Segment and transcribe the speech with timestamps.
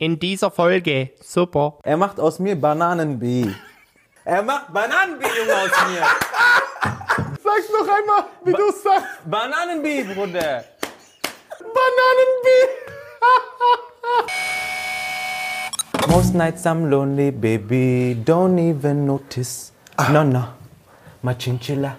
[0.00, 1.10] in dieser Folge.
[1.20, 1.78] Super.
[1.84, 3.54] Er macht aus mir Bananenbee.
[4.24, 6.02] Er macht Bananenbee, Junge, aus mir.
[7.44, 9.06] Sag's noch einmal, wie du es sagst.
[9.26, 10.64] Bananenbee, Bruder.
[11.76, 12.64] Bananenbee.
[16.08, 18.16] Most nights I'm lonely, baby.
[18.24, 19.72] Don't even notice.
[20.10, 20.48] No, no.
[21.22, 21.94] My chinchilla.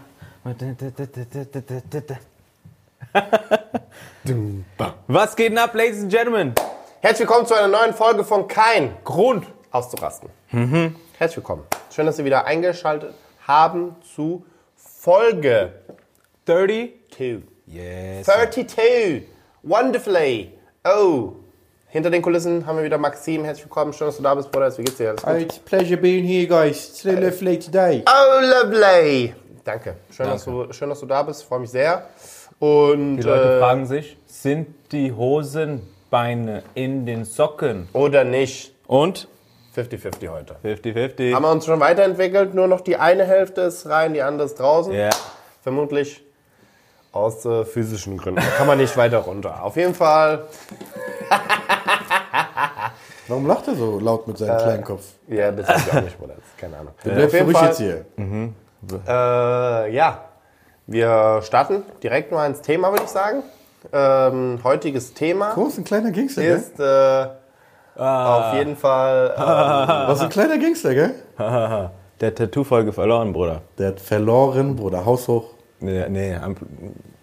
[5.08, 6.56] Was geht denn ab, Ladies and Gentlemen?
[7.04, 10.30] Herzlich willkommen zu einer neuen Folge von Kein Grund auszurasten.
[11.18, 11.64] Herzlich willkommen.
[11.92, 13.16] Schön, dass Sie wieder eingeschaltet
[13.48, 15.74] haben zu Folge
[16.46, 16.92] 30?
[17.18, 17.42] 2.
[17.66, 18.28] Yes.
[18.28, 19.24] 32.
[19.64, 20.52] Wonderfully.
[20.84, 21.32] Oh.
[21.88, 23.46] Hinter den Kulissen haben wir wieder Maxim.
[23.46, 23.94] Herzlich willkommen.
[23.94, 24.78] Schön, dass du da bist, Bruder.
[24.78, 25.16] Wie geht's dir?
[25.24, 25.42] Alles gut?
[25.42, 26.90] It's a pleasure being here, guys.
[26.90, 28.04] It's a lovely today.
[28.08, 29.34] Oh, lovely.
[29.64, 29.96] Danke.
[30.16, 31.46] Schön, Dass, du, schön dass du da bist.
[31.46, 32.06] Freue mich sehr.
[32.60, 35.12] Und, Die Leute äh, fragen sich, sind die
[36.12, 37.88] Hosenbeine in den Socken?
[37.94, 38.76] Oder nicht.
[38.86, 39.28] Und?
[39.76, 40.56] 50-50 heute.
[40.64, 41.34] 50-50.
[41.34, 42.54] Haben wir uns schon weiterentwickelt.
[42.54, 44.94] Nur noch die eine Hälfte ist rein, die andere ist draußen.
[44.94, 45.10] Ja.
[45.64, 46.22] Vermutlich
[47.14, 48.42] aus äh, physischen Gründen.
[48.42, 49.64] Da kann man nicht weiter runter.
[49.64, 50.48] Auf jeden Fall.
[53.28, 55.06] Warum lacht er so laut mit seinem kleinen Kopf?
[55.28, 56.34] Ja, das ich auch nicht, Bruder.
[56.36, 56.94] Das ist keine Ahnung.
[57.06, 58.06] Jeden für mich Fall, jetzt hier.
[59.08, 60.26] Äh, ja,
[60.88, 63.44] wir starten direkt mal ins Thema, würde ich sagen.
[63.92, 66.56] Ähm, heutiges Thema ist ein kleiner Gangster, gell?
[66.56, 67.26] ist äh,
[68.00, 69.34] auf jeden Fall.
[69.36, 71.16] Äh, Was ein kleiner Gangster, gell?
[72.22, 73.62] Der Tattoo-Folge verloren, Bruder.
[73.80, 75.04] Der hat verloren, Bruder.
[75.06, 75.56] Haus hoch.
[75.80, 76.38] Nee, nee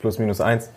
[0.01, 0.71] plus minus eins.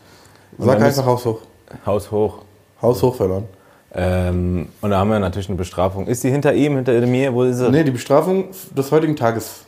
[0.57, 1.39] Und Sag einfach Haus hoch.
[1.85, 2.39] Haus hoch.
[2.81, 3.45] Haus hoch verloren.
[3.93, 6.05] Ähm, und da haben wir natürlich eine Bestrafung.
[6.05, 7.33] Ist die hinter ihm, hinter mir?
[7.33, 7.69] Wo ist sie?
[7.71, 9.65] Nee, die Bestrafung des heutigen Tages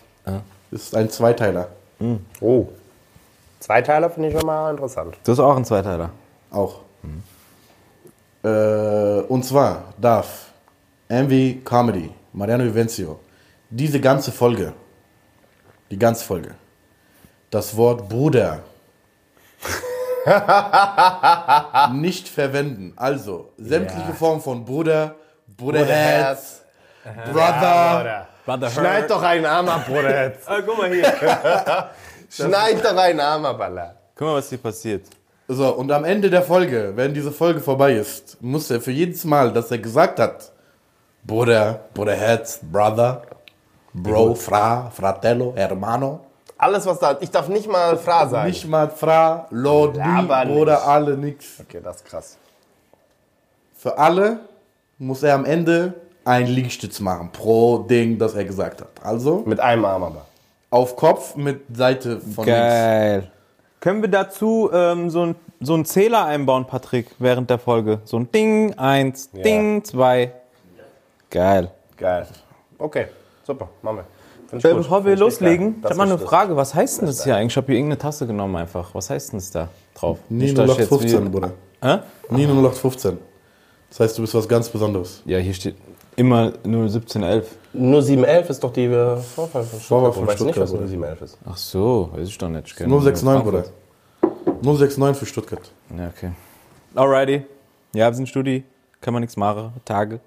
[0.71, 1.67] ist ein Zweiteiler.
[2.41, 2.67] oh.
[3.63, 5.15] Zweiteiler finde ich schon mal interessant.
[5.23, 6.09] Das ist auch ein Zweiteiler.
[6.51, 6.81] Auch.
[8.43, 10.47] Äh, und zwar darf
[11.07, 13.21] MV Comedy, Mariano Vivencio,
[13.69, 14.73] diese ganze Folge,
[15.89, 16.55] die ganze Folge,
[17.51, 18.59] das Wort Bruder
[21.93, 22.91] nicht verwenden.
[22.97, 25.15] Also, sämtliche Formen von Bruder,
[25.47, 26.63] Bruderherz,
[27.31, 30.25] Brother, Brother Schneid doch einen Arm ab, Bruder.
[30.25, 30.45] jetzt.
[30.49, 31.13] Ah, guck mal hier.
[32.35, 33.59] Schneid doch einen Arm ab,
[34.15, 35.05] guck mal, was hier passiert.
[35.47, 39.23] So, und am Ende der Folge, wenn diese Folge vorbei ist, muss er für jedes
[39.25, 40.51] Mal, dass er gesagt hat,
[41.23, 43.21] Bruder, Bruderherz, Brother,
[43.93, 46.21] Bro, Fra, Fratello, Hermano,
[46.57, 47.17] Alles, was da.
[47.19, 48.47] Ich darf nicht mal Fra sagen.
[48.49, 49.63] nicht mal Fra, nicht.
[50.47, 51.59] Bruder, alle, nix.
[51.59, 52.37] Okay, das ist krass.
[53.75, 54.39] Für alle
[54.97, 55.93] muss er am Ende
[56.25, 58.89] einen Liegestütz machen, pro Ding, das er gesagt hat.
[59.03, 60.25] Also, Mit einem Arm aber.
[60.73, 62.59] Auf Kopf mit Seite von links.
[62.59, 63.31] Geil.
[63.79, 67.99] Können wir dazu ähm, so, ein, so einen Zähler einbauen, Patrick, während der Folge?
[68.05, 70.31] So ein Ding, eins, Ding, zwei.
[71.29, 71.71] Geil.
[71.97, 72.25] Geil.
[72.77, 73.07] Okay,
[73.45, 74.05] super, machen wir.
[74.49, 74.77] Find ich Äh, gut.
[74.83, 76.17] bevor wir loslegen, ich habe mal eine.
[76.17, 76.55] Frage.
[76.55, 77.53] Was heißt denn das hier eigentlich?
[77.53, 78.93] Ich habe hier irgendeine Tasse genommen einfach.
[78.95, 80.17] Was heißt denn das da drauf?
[80.29, 81.51] Jetzt 0815, wie- Bruder.
[81.81, 81.99] Hä?
[82.29, 83.17] Nie 0815.
[83.89, 85.21] Das heißt, du bist was ganz Besonderes.
[85.25, 85.75] Ja, hier steht
[86.15, 87.57] immer 01711.
[87.73, 90.13] Nur 711 ist doch die äh, Vorwahl von Stuttgart.
[90.13, 91.37] von Du weißt nicht, was Stuttgart, nur 711 ist.
[91.45, 92.67] Ach so, weiß ich doch nicht.
[92.67, 93.63] Ich kenn 069, nur Bruder.
[93.63, 94.63] Frankfurt.
[94.63, 95.71] 069 für Stuttgart.
[95.97, 96.31] Ja, okay.
[96.95, 97.45] Alrighty.
[97.93, 98.63] Ja, wir sind Studi.
[99.01, 99.73] Kann man nichts machen.
[99.85, 100.19] Tage.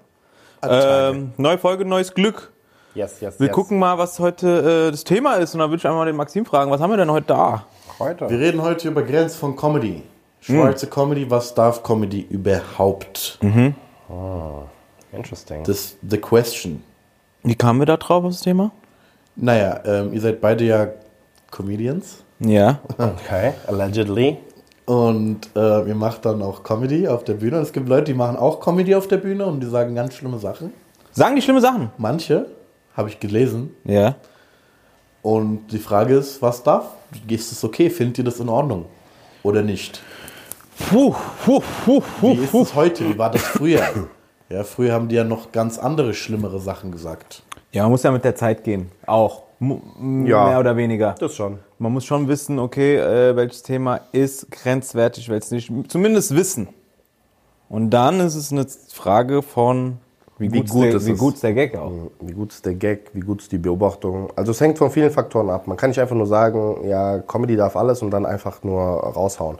[0.61, 2.51] Ähm, neue Folge, neues Glück.
[2.93, 3.55] Yes, yes, Wir yes.
[3.55, 5.53] gucken mal, was heute äh, das Thema ist.
[5.53, 7.65] Und dann würde ich einmal den Maxim fragen, was haben wir denn heute da?
[7.99, 8.29] heute.
[8.29, 10.03] Wir reden heute über Grenzen von Comedy.
[10.39, 13.39] Schwarze Comedy, was darf Comedy überhaupt?
[15.11, 15.63] Interesting.
[15.63, 16.83] Das the question.
[17.47, 18.71] Wie kamen wir da drauf auf das Thema?
[19.37, 20.89] Naja, ähm, ihr seid beide ja
[21.49, 22.23] Comedians.
[22.39, 22.79] Ja.
[22.97, 24.37] Okay, allegedly.
[24.85, 27.57] Und äh, ihr macht dann auch Comedy auf der Bühne.
[27.57, 30.15] Und es gibt Leute, die machen auch Comedy auf der Bühne und die sagen ganz
[30.15, 30.73] schlimme Sachen.
[31.13, 31.89] Sagen die schlimme Sachen?
[31.97, 32.47] Manche
[32.97, 33.73] habe ich gelesen.
[33.85, 34.15] Ja.
[35.21, 36.89] Und die Frage ist, was darf?
[37.29, 37.89] Ist es okay?
[37.89, 38.87] Findet ihr das in Ordnung?
[39.43, 40.01] Oder nicht?
[40.89, 41.15] Puh,
[41.45, 43.09] puh, puh, puh, Wie ist es heute?
[43.09, 43.81] Wie war das früher?
[44.49, 47.43] Ja, früher haben die ja noch ganz andere, schlimmere Sachen gesagt.
[47.71, 48.89] Ja, man muss ja mit der Zeit gehen.
[49.05, 49.43] Auch.
[49.59, 50.45] M m- Ja.
[50.47, 51.15] Mehr oder weniger.
[51.19, 51.59] Das schon.
[51.79, 55.71] Man muss schon wissen, okay, äh, welches Thema ist grenzwertig, welches nicht.
[55.91, 56.69] Zumindest wissen.
[57.69, 59.97] Und dann ist es eine Frage von,
[60.37, 61.91] wie, Wie gut, gut der, ist wie gut ist der Gag auch.
[62.21, 64.29] Wie gut ist der Gag, wie gut ist die Beobachtung?
[64.35, 65.67] Also es hängt von vielen Faktoren ab.
[65.67, 69.57] Man kann nicht einfach nur sagen, ja, Comedy darf alles und dann einfach nur raushauen.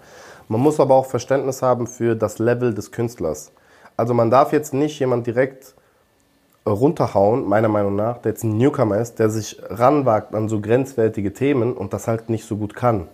[0.48, 3.52] Man muss aber auch Verständnis haben für das Level des Künstlers.
[3.98, 5.74] Also man darf jetzt nicht jemand direkt
[6.66, 11.34] runterhauen, meiner Meinung nach, der jetzt ein Newcomer ist, der sich ranwagt an so grenzwertige
[11.34, 13.08] Themen und das halt nicht so gut kann.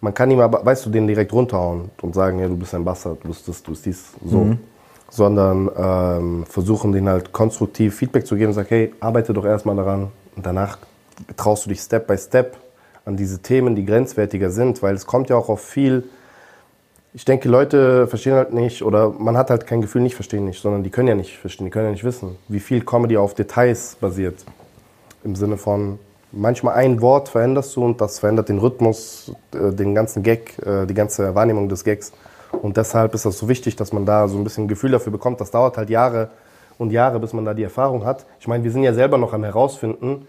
[0.00, 2.84] Man kann ihm aber, weißt du, den direkt runterhauen und sagen, ja, du bist ein
[2.84, 4.38] Bastard, du bist das, du bist dies, so.
[5.10, 9.76] sondern ähm, versuchen denen halt konstruktiv Feedback zu geben und sagen, hey, arbeite doch erstmal
[9.76, 10.78] daran und danach
[11.36, 12.56] traust du dich Step by Step
[13.04, 16.04] an diese Themen, die grenzwertiger sind, weil es kommt ja auch auf viel,
[17.12, 20.62] ich denke, Leute verstehen halt nicht oder man hat halt kein Gefühl, nicht verstehen nicht,
[20.62, 23.34] sondern die können ja nicht verstehen, die können ja nicht wissen, wie viel Comedy auf
[23.34, 24.44] Details basiert.
[25.24, 25.98] Im Sinne von,
[26.32, 30.86] manchmal ein Wort veränderst du und das verändert den Rhythmus, äh, den ganzen Gag, äh,
[30.86, 32.12] die ganze Wahrnehmung des Gags.
[32.62, 35.40] Und deshalb ist das so wichtig, dass man da so ein bisschen Gefühl dafür bekommt.
[35.40, 36.30] Das dauert halt Jahre
[36.78, 38.26] und Jahre, bis man da die Erfahrung hat.
[38.38, 40.26] Ich meine, wir sind ja selber noch am herausfinden.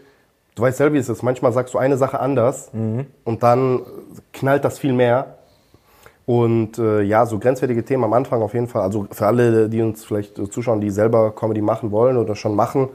[0.55, 1.23] Du weißt selber, wie es ist.
[1.23, 2.69] Manchmal sagst du eine Sache anders
[3.23, 3.81] und dann
[4.33, 5.37] knallt das viel mehr.
[6.25, 8.83] Und äh, ja, so grenzwertige Themen am Anfang auf jeden Fall.
[8.83, 12.55] Also für alle, die uns vielleicht äh, zuschauen, die selber Comedy machen wollen oder schon
[12.55, 12.89] machen.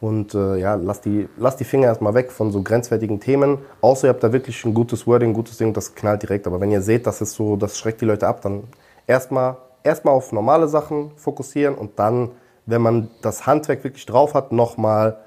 [0.00, 3.58] Und äh, ja, lass die, lass die Finger erstmal weg von so grenzwertigen Themen.
[3.80, 6.46] Außer ihr habt da wirklich ein gutes Wording, ein gutes Ding, das knallt direkt.
[6.46, 8.64] Aber wenn ihr seht, das ist so, das schreckt die Leute ab, dann
[9.06, 12.30] erstmal erstmal auf normale Sachen fokussieren und dann,
[12.66, 15.18] wenn man das Handwerk wirklich drauf hat, nochmal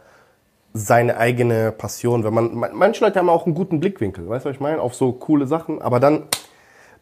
[0.74, 2.24] seine eigene Passion.
[2.24, 4.82] Wenn man- manche Leute haben auch einen guten Blickwinkel, weißt du, was ich meine?
[4.82, 5.82] Auf so coole Sachen.
[5.82, 6.24] Aber dann,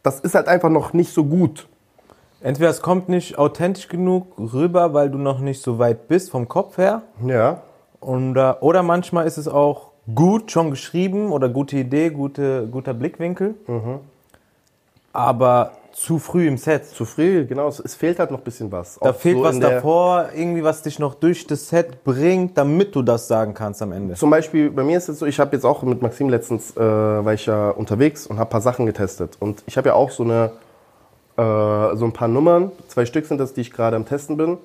[0.06, 1.68] das ist halt einfach noch nicht so gut.
[2.42, 6.48] Entweder es kommt nicht authentisch genug rüber, weil du noch nicht so weit bist vom
[6.48, 7.02] Kopf her.
[7.25, 7.63] Ja.
[8.00, 12.94] Und, äh, oder manchmal ist es auch gut schon geschrieben oder gute Idee, gute, guter
[12.94, 13.56] Blickwinkel.
[15.12, 16.86] Aber zu früh im Set.
[16.88, 17.69] Zu früh, genau.
[17.69, 19.00] Es, es fehlt halt noch ein bisschen was.
[19.00, 22.94] Da Auch fehlt so was davor, irgendwie was dich noch durch das Set bringt, damit
[22.94, 24.15] du das sagen kannst am Ende.
[24.15, 26.80] Zum Beispiel, bei mir ist es so, ich habe jetzt auch mit Maxim letztens, äh,
[26.80, 29.38] war ich ja unterwegs und habe ein paar Sachen getestet.
[29.39, 30.51] Und ich habe ja auch so, eine,
[31.38, 34.57] äh, so ein paar Nummern, zwei Stück sind das, die ich gerade am Testen bin,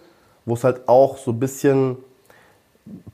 [0.47, 1.97] wo es halt auch so ein bisschen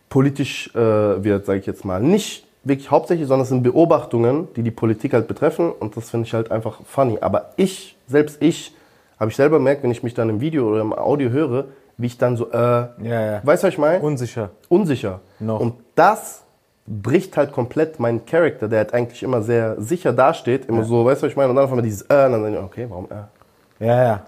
[0.08, 0.78] politisch äh,
[1.22, 2.00] wird, sage ich jetzt mal.
[2.00, 6.26] Nicht wirklich hauptsächlich, sondern es sind Beobachtungen, die die Politik halt betreffen und das finde
[6.26, 7.18] ich halt einfach funny.
[7.20, 8.74] Aber ich, selbst ich,
[9.18, 11.66] habe ich selber gemerkt, wenn ich mich dann im Video oder im Audio höre,
[11.98, 13.40] wie ich dann so, äh, Ja, ja.
[13.42, 14.00] weißt du, was ich meine?
[14.00, 14.50] Unsicher.
[14.68, 15.20] unsicher.
[15.40, 15.60] Noch.
[15.60, 16.42] Und das
[16.86, 21.22] bricht halt komplett meinen Charakter, der halt eigentlich immer sehr sicher dasteht, immer so, weißt
[21.22, 21.50] du, was ich meine?
[21.50, 23.84] Und dann auf einmal dieses äh, und dann denke ich, okay, warum äh?
[23.86, 24.26] Ja, ja.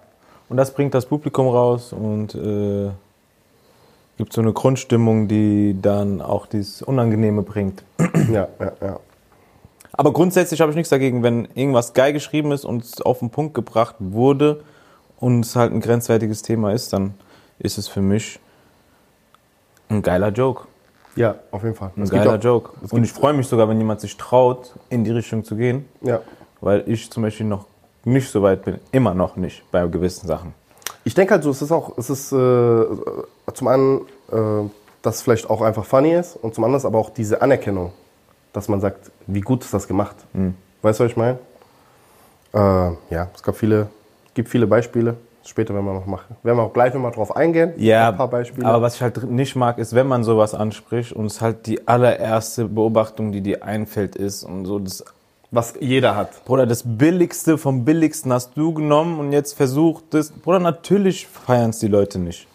[0.48, 2.90] Und das bringt das Publikum raus und äh,
[4.16, 7.84] gibt so eine Grundstimmung, die dann auch dieses Unangenehme bringt.
[8.32, 9.00] Ja, ja, ja.
[9.98, 13.30] Aber grundsätzlich habe ich nichts dagegen, wenn irgendwas geil geschrieben ist und es auf den
[13.30, 14.62] Punkt gebracht wurde
[15.18, 17.14] und es halt ein grenzwertiges Thema ist, dann
[17.58, 18.38] ist es für mich
[19.88, 20.68] ein geiler Joke.
[21.16, 21.90] Ja, auf jeden Fall.
[21.96, 22.70] Ein Es geiler auch- Joke.
[22.90, 26.20] Und ich freue mich sogar, wenn jemand sich traut, in die Richtung zu gehen, Ja.
[26.60, 27.66] weil ich zum Beispiel noch
[28.04, 28.78] nicht so weit bin.
[28.92, 30.54] Immer noch nicht bei gewissen Sachen.
[31.02, 32.84] Ich denke halt so, es ist auch, es ist äh,
[33.52, 34.00] zum einen,
[34.30, 34.68] äh,
[35.02, 37.92] dass es vielleicht auch einfach funny ist und zum anderen aber auch diese Anerkennung,
[38.52, 40.16] dass man sagt, wie gut ist das gemacht.
[40.82, 41.38] Weißt du, was ich meine?
[42.54, 42.58] Äh,
[43.14, 43.88] ja, es gab viele,
[44.34, 45.16] gibt viele Beispiele.
[45.44, 46.36] Später werden wir noch machen.
[46.42, 47.72] Werden wir auch gleich nochmal drauf eingehen.
[47.78, 48.66] Ja, Ein paar Beispiele.
[48.66, 51.88] aber was ich halt nicht mag, ist, wenn man sowas anspricht und es halt die
[51.88, 55.02] allererste Beobachtung, die dir einfällt, ist und so das,
[55.50, 56.44] was jeder hat.
[56.44, 61.70] Bruder, das Billigste vom Billigsten hast du genommen und jetzt versucht das, Bruder, natürlich feiern
[61.70, 62.46] es die Leute nicht.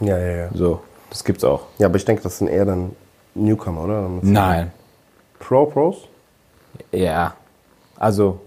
[0.00, 0.48] Ja, ja, ja.
[0.54, 0.80] So,
[1.10, 1.62] das gibt's auch.
[1.76, 2.92] Ja, aber ich denke, das sind eher dann
[3.34, 4.02] Newcomer, oder?
[4.02, 4.20] Dann
[5.38, 5.46] Nein.
[5.46, 6.08] Pro-Pros?
[6.92, 7.34] Ja,
[7.96, 8.40] also,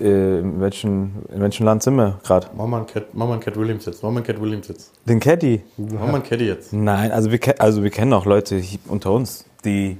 [0.00, 2.48] äh, in, welchen, in welchem Land sind wir gerade?
[2.54, 4.02] Mach mal einen Cat, Williams jetzt.
[4.02, 4.92] Mach mal einen Cat Williams jetzt.
[5.06, 5.62] Den Caddy?
[5.76, 6.72] Mach mal einen Caddy jetzt.
[6.72, 9.98] Nein, also wir, also wir kennen auch Leute unter uns, die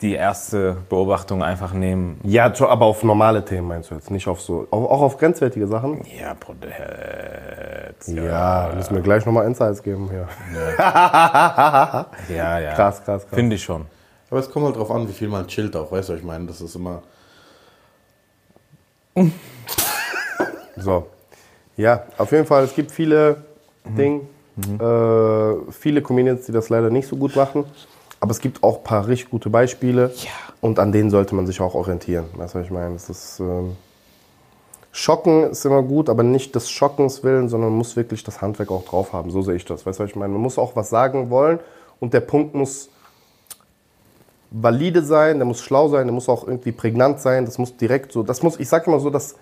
[0.00, 2.20] die erste Beobachtung einfach nehmen.
[2.22, 5.66] Ja, aber auf normale Themen meinst du jetzt, nicht auf so, auch, auch auf grenzwertige
[5.66, 6.02] Sachen?
[6.18, 6.68] Ja, Bruder,
[8.06, 10.28] Ja, müssen wir gleich nochmal Insights geben hier.
[10.78, 12.74] ja, ja.
[12.74, 13.34] Krass, krass, krass.
[13.34, 13.86] Finde ich schon.
[14.30, 15.90] Aber es kommt halt drauf an, wie viel man chillt auch.
[15.90, 16.46] Weißt du, was ich meine?
[16.46, 17.02] Das ist immer.
[20.80, 21.08] So.
[21.76, 23.42] Ja, auf jeden Fall, es gibt viele
[23.84, 24.20] Dinge,
[24.78, 27.64] äh, viele Comedians, die das leider nicht so gut machen.
[28.20, 30.12] Aber es gibt auch ein paar richtig gute Beispiele.
[30.16, 30.30] Ja.
[30.60, 32.26] Und an denen sollte man sich auch orientieren.
[32.34, 32.94] Weißt du, was ich meine?
[32.94, 33.76] Das ist, ähm,
[34.90, 38.70] Schocken ist immer gut, aber nicht des Schockens willen, sondern man muss wirklich das Handwerk
[38.72, 39.30] auch drauf haben.
[39.30, 39.86] So sehe ich das.
[39.86, 40.32] Weißt du, was ich meine?
[40.32, 41.60] Man muss auch was sagen wollen
[42.00, 42.88] und der Punkt muss
[44.50, 47.44] valide sein, der muss schlau sein, der muss auch irgendwie prägnant sein.
[47.44, 49.36] Das muss direkt so, das muss, ich sag immer so, dass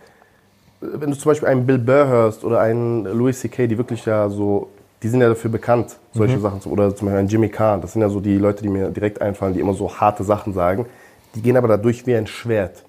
[0.81, 4.29] wenn du zum Beispiel einen Bill Burr hörst oder einen Louis C.K., die wirklich ja
[4.29, 4.69] so,
[5.03, 7.93] die sind ja dafür bekannt, solche Sachen zu, oder zum Beispiel einen Jimmy Carr, das
[7.93, 10.87] sind ja so die Leute, die mir direkt einfallen, die immer so harte Sachen sagen,
[11.35, 12.83] die gehen aber dadurch wie ein Schwert.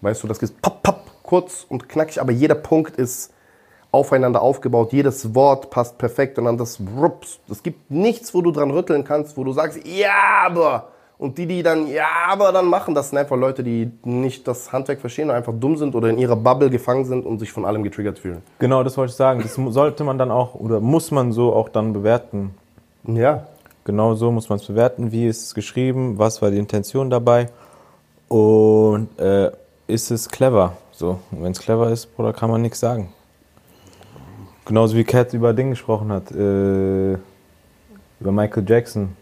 [0.00, 3.32] Weißt du, das geht papp, papp, kurz und knackig, aber jeder Punkt ist
[3.92, 7.38] aufeinander aufgebaut, jedes Wort passt perfekt und dann das Rups.
[7.50, 10.88] Es gibt nichts, wo du dran rütteln kannst, wo du sagst, ja, aber,
[11.18, 14.72] Und die, die dann, ja, aber dann machen, das sind einfach Leute, die nicht das
[14.72, 17.84] Handwerk verstehen, einfach dumm sind oder in ihrer Bubble gefangen sind und sich von allem
[17.84, 18.42] getriggert fühlen.
[18.58, 19.40] Genau, das wollte ich sagen.
[19.40, 22.54] Das sollte man dann auch oder muss man so auch dann bewerten.
[23.04, 23.46] Ja.
[23.84, 25.12] Genau so muss man es bewerten.
[25.12, 26.18] Wie ist es geschrieben?
[26.18, 27.50] Was war die Intention dabei?
[28.28, 29.50] Und äh,
[29.86, 30.76] ist es clever?
[30.92, 33.12] So, wenn es clever ist, Bruder, kann man nichts sagen.
[34.64, 39.16] Genauso wie Cat über Ding gesprochen hat, äh, über Michael Jackson.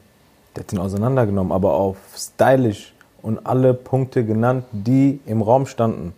[0.56, 2.92] Der hat ihn auseinandergenommen, aber auf stylisch
[3.22, 6.14] und alle Punkte genannt, die im Raum standen.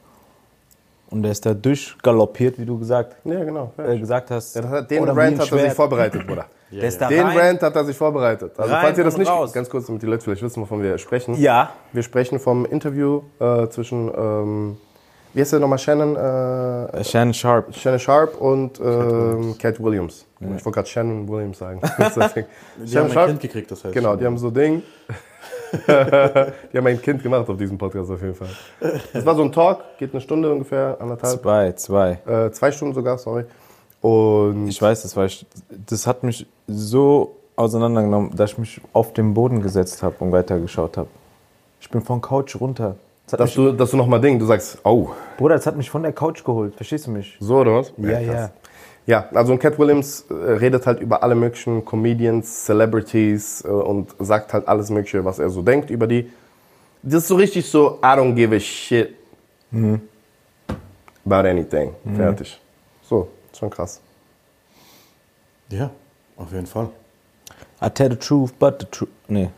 [1.11, 3.73] Und der ist da durchgaloppiert, wie du gesagt, Ja, genau.
[3.77, 4.57] äh, gesagt hast.
[4.57, 6.47] Ja, hat, den Rant hat er sich vorbereitet, Bruder.
[6.73, 7.27] Der ist da Den.
[7.27, 8.53] Rant hat er sich vorbereitet.
[8.59, 9.53] Also Rein falls ihr das nicht, raus.
[9.53, 11.35] ganz kurz, damit die Leute vielleicht wissen, wovon wir sprechen.
[11.35, 14.77] Ja, Wir sprechen vom Interview äh, zwischen, ähm,
[15.35, 17.75] wie heißt der nochmal, Shannon, äh, Shannon Sharp.
[17.75, 20.27] Shannon Sharp und ähm, Cat Williams.
[20.41, 21.81] Ich wollte gerade Shannon Williams sagen.
[22.79, 23.95] Die haben ein Kind gekriegt, das heißt.
[23.95, 24.83] Genau, die haben so Ding.
[25.87, 28.49] die haben ein Kind gemacht auf diesem Podcast auf jeden Fall.
[29.13, 32.19] Das war so ein Talk, geht eine Stunde ungefähr, anderthalb, Zwei, zwei.
[32.27, 33.45] äh, zwei Stunden sogar, sorry.
[34.03, 35.47] Und Ich weiß, das war ich,
[35.87, 40.97] das hat mich so auseinandergenommen, dass ich mich auf den Boden gesetzt habe und weitergeschaut
[40.97, 41.09] habe.
[41.81, 42.97] Ich bin von Couch runter.
[43.39, 46.13] Dass du, dass du nochmal Ding, du sagst, oh, Bruder, das hat mich von der
[46.13, 46.75] Couch geholt.
[46.75, 47.37] Verstehst du mich?
[47.41, 47.93] so oder was?
[47.97, 48.51] Ja, ja.
[49.05, 54.53] Ja, also Cat Williams äh, redet halt über alle möglichen Comedians, Celebrities äh, und sagt
[54.53, 56.31] halt alles Mögliche, was er so denkt über die.
[57.03, 59.17] Das ist so richtig so, I don't give a shit
[61.25, 61.95] about anything.
[62.15, 62.61] Fertig.
[63.03, 64.01] So, schon krass.
[65.69, 65.91] Ja,
[66.37, 66.91] auf jeden Fall.
[67.83, 69.11] I tell the truth, but the truth.
[69.27, 69.51] Nee.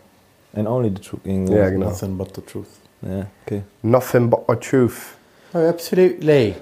[0.55, 1.21] And only the truth.
[1.27, 1.55] Irgendwo.
[1.55, 1.89] Ja, genau.
[1.89, 2.67] Nothing but the truth.
[3.07, 3.63] Ja, okay.
[3.83, 5.17] Nothing but a truth.
[5.53, 6.55] Oh, absolutely.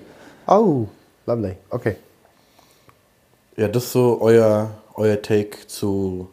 [0.46, 0.86] Oh,
[1.26, 1.56] lovely.
[1.70, 1.96] Okay.
[3.56, 6.28] Ja, das ist so euer, euer Take zu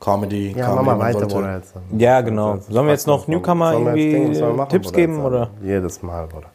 [0.00, 0.54] Comedy.
[0.56, 1.56] Ja, Comedy, mach mal weiter, sollte- Bruder.
[1.56, 1.74] Jetzt.
[1.98, 2.56] Ja, genau.
[2.68, 5.24] Sollen wir jetzt noch Newcomer irgendwie wir machen, Tipps Bruder, geben, jetzt?
[5.24, 5.50] oder?
[5.62, 6.50] Jedes Mal, Bruder.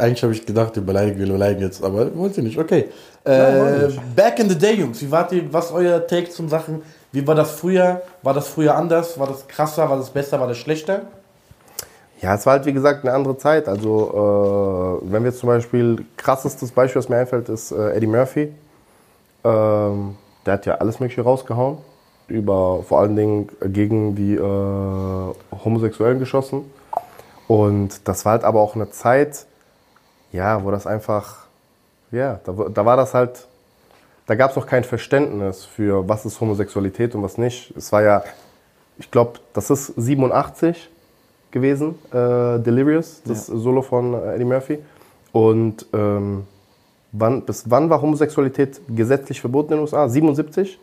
[0.00, 2.56] Eigentlich habe ich gedacht, wir beleidigen, wir beleidigen jetzt, aber wollt ihr nicht.
[2.56, 2.88] Okay.
[3.24, 5.02] Äh, back in the day, Jungs.
[5.02, 6.82] Wie wart ihr, was ist euer Take zum Sachen?
[7.10, 8.02] Wie war das früher?
[8.22, 9.18] War das früher anders?
[9.18, 9.90] War das krasser?
[9.90, 10.38] War das besser?
[10.38, 11.02] War das schlechter?
[12.20, 13.68] Ja, es war halt wie gesagt eine andere Zeit.
[13.68, 18.52] Also, äh, wenn wir zum Beispiel, krassestes Beispiel, was mir einfällt, ist äh, Eddie Murphy.
[19.44, 21.78] Ähm, der hat ja alles Mögliche rausgehauen.
[22.26, 26.70] Über vor allen Dingen gegen die äh, Homosexuellen geschossen.
[27.46, 29.46] Und das war halt aber auch eine Zeit,
[30.32, 31.46] ja, wo das einfach,
[32.10, 33.46] ja, da, da war das halt,
[34.26, 37.74] da gab es noch kein Verständnis für, was ist Homosexualität und was nicht.
[37.76, 38.24] Es war ja,
[38.98, 40.90] ich glaube, das ist 87
[41.58, 44.78] gewesen, äh, Delirious, das Solo von äh, Eddie Murphy.
[45.32, 46.44] Und ähm,
[47.12, 50.08] wann, bis wann war Homosexualität gesetzlich verboten in den USA?
[50.08, 50.78] 77?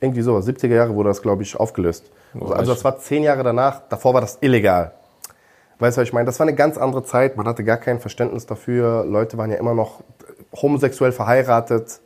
[0.00, 0.46] Irgendwie sowas.
[0.46, 2.10] 70er Jahre wurde das, glaube ich, aufgelöst.
[2.34, 3.82] Also, also das war zehn Jahre danach.
[3.88, 4.92] Davor war das illegal.
[5.78, 6.26] Weißt du, was ich meine?
[6.26, 7.36] Das war eine ganz andere Zeit.
[7.36, 9.04] Man hatte gar kein Verständnis dafür.
[9.04, 10.00] Leute waren ja immer noch
[10.54, 12.00] homosexuell verheiratet.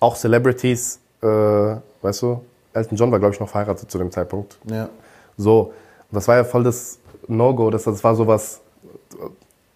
[0.00, 1.00] Auch Celebrities.
[1.22, 2.40] Äh, weißt du?
[2.72, 4.58] Elton John war, glaube ich, noch verheiratet zu dem Zeitpunkt.
[4.64, 4.88] Ja.
[5.36, 5.72] So,
[6.10, 6.98] das war ja voll das
[7.28, 8.60] No-Go, das, das war sowas,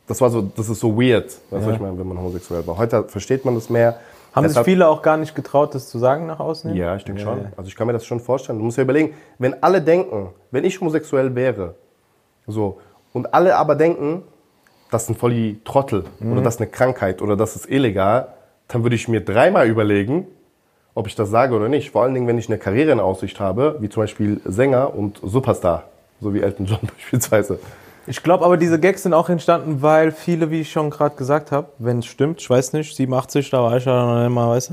[0.06, 2.66] das war so, das ist so weird, weißt du, was ich meine, wenn man homosexuell
[2.66, 2.76] war.
[2.78, 3.98] Heute versteht man das mehr.
[4.34, 6.74] Haben sich Deshalb- viele auch gar nicht getraut, das zu sagen nach außen?
[6.74, 7.46] Ja, ich denke schon.
[7.56, 8.58] Also ich kann mir das schon vorstellen.
[8.58, 11.74] Du musst dir überlegen, wenn alle denken, wenn ich homosexuell wäre,
[12.46, 12.78] so,
[13.12, 14.22] und alle aber denken,
[14.90, 18.28] das sind voll die Trottel oder das ist eine Krankheit oder das ist illegal,
[18.68, 20.26] dann würde ich mir dreimal überlegen,
[20.94, 21.90] ob ich das sage oder nicht.
[21.90, 25.20] Vor allen Dingen, wenn ich eine Karriere in Aussicht habe, wie zum Beispiel Sänger und
[25.22, 25.84] Superstar,
[26.22, 27.58] so wie Elton John beispielsweise.
[28.06, 31.52] Ich glaube aber, diese Gags sind auch entstanden, weil viele, wie ich schon gerade gesagt
[31.52, 34.72] habe, wenn es stimmt, ich weiß nicht, 87, da war ich ja noch mal, weißt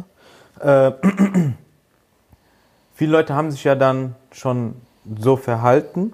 [0.61, 0.91] du, äh,
[2.95, 4.75] viele Leute haben sich ja dann schon
[5.19, 6.13] so verhalten,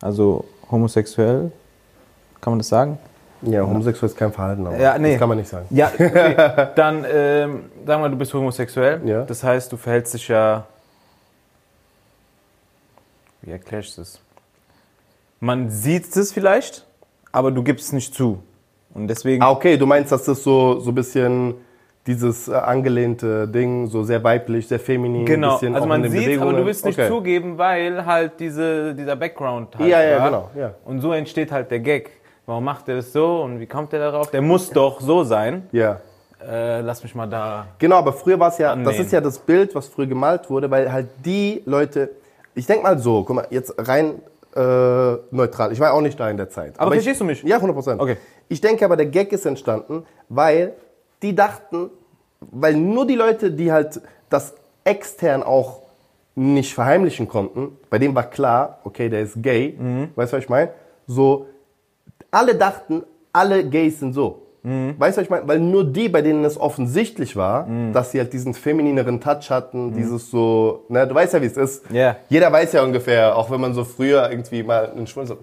[0.00, 1.52] also homosexuell,
[2.40, 2.98] kann man das sagen?
[3.42, 5.12] Ja, homosexuell ist kein Verhalten, aber Ja, nee.
[5.12, 5.66] das kann man nicht sagen.
[5.70, 6.68] Ja, okay.
[6.74, 9.22] dann ähm, sagen wir, du bist homosexuell, Ja.
[9.24, 10.64] das heißt, du verhältst dich ja,
[13.42, 14.18] wie erkläre ich das?
[15.40, 16.86] Man sieht es vielleicht,
[17.32, 18.38] aber du gibst es nicht zu.
[18.94, 21.54] Und deswegen Ah, okay, du meinst, dass das so, so ein bisschen
[22.06, 26.54] dieses äh, angelehnte Ding, so sehr weiblich, sehr feminin, Genau, bisschen also man sieht, aber
[26.54, 27.08] du willst nicht Okay.
[27.08, 30.24] zugeben, weil halt diese, dieser Background halt Ja, ja, war.
[30.26, 30.74] genau, ja.
[30.86, 32.10] Und so entsteht halt der Gag.
[32.46, 34.30] Warum macht er das so und wie kommt er darauf?
[34.30, 35.68] Der muss doch so sein.
[35.70, 36.00] Ja.
[36.48, 37.66] Äh, lass mich mal da.
[37.78, 39.04] Genau, aber früher war es ja, das Annehmen.
[39.04, 42.10] ist ja das Bild, was früher gemalt wurde, weil halt die Leute,
[42.54, 44.14] ich denk mal so, guck mal, jetzt rein
[44.58, 46.78] äh, neutral, ich war auch nicht da in der Zeit.
[46.78, 47.42] Aber ich, verstehst du mich?
[47.44, 48.00] Ja, 100 Prozent.
[48.00, 48.16] Okay.
[48.48, 50.74] Ich denke aber, der Gag ist entstanden, weil
[51.22, 51.90] die dachten,
[52.40, 54.00] weil nur die Leute, die halt
[54.30, 55.82] das extern auch
[56.34, 60.10] nicht verheimlichen konnten, bei dem war klar, okay, der ist gay, Mhm.
[60.14, 60.70] weißt du, was ich meine?
[61.06, 61.46] So,
[62.30, 64.42] alle dachten, alle Gays sind so.
[64.68, 64.94] Mhm.
[64.98, 65.48] Weißt du, was ich meine?
[65.48, 69.92] Weil nur die, bei denen es offensichtlich war, dass sie halt diesen feminineren Touch hatten,
[69.94, 71.88] dieses so, ne, du weißt ja, wie es ist.
[71.90, 71.96] Mhm.
[71.96, 72.16] Ja.
[72.28, 75.38] Jeder weiß ja ungefähr, auch wenn man so früher irgendwie mal einen Schwul so,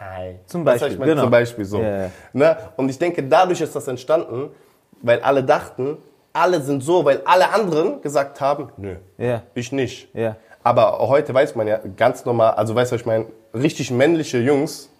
[0.00, 0.36] hi.
[0.46, 1.10] Zum Beispiel, ich meine?
[1.12, 1.22] genau.
[1.22, 1.80] Zum Beispiel so.
[1.82, 2.10] Ja.
[2.32, 2.56] Ne?
[2.76, 4.50] Und ich denke, dadurch ist das entstanden,
[5.02, 5.96] weil alle dachten,
[6.32, 9.42] alle sind so, weil alle anderen gesagt haben, nö, Ja.
[9.54, 10.08] ich nicht.
[10.62, 14.38] Aber heute weiß man ja ganz normal, also weißt du, was ich meine, richtig männliche
[14.38, 14.90] Jungs,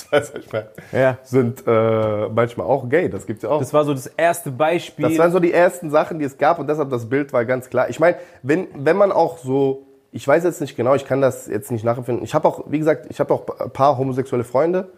[0.92, 1.18] Ja.
[1.22, 3.58] sind äh, manchmal auch gay, das gibt's ja auch.
[3.58, 5.08] Das war so das erste Beispiel.
[5.08, 7.68] Das waren so die ersten Sachen, die es gab und deshalb das Bild war ganz
[7.68, 7.88] klar.
[7.88, 11.46] Ich meine, wenn, wenn man auch so, ich weiß jetzt nicht genau, ich kann das
[11.46, 12.24] jetzt nicht nachempfinden.
[12.24, 14.88] Ich habe auch, wie gesagt, ich habe auch ein paar homosexuelle Freunde,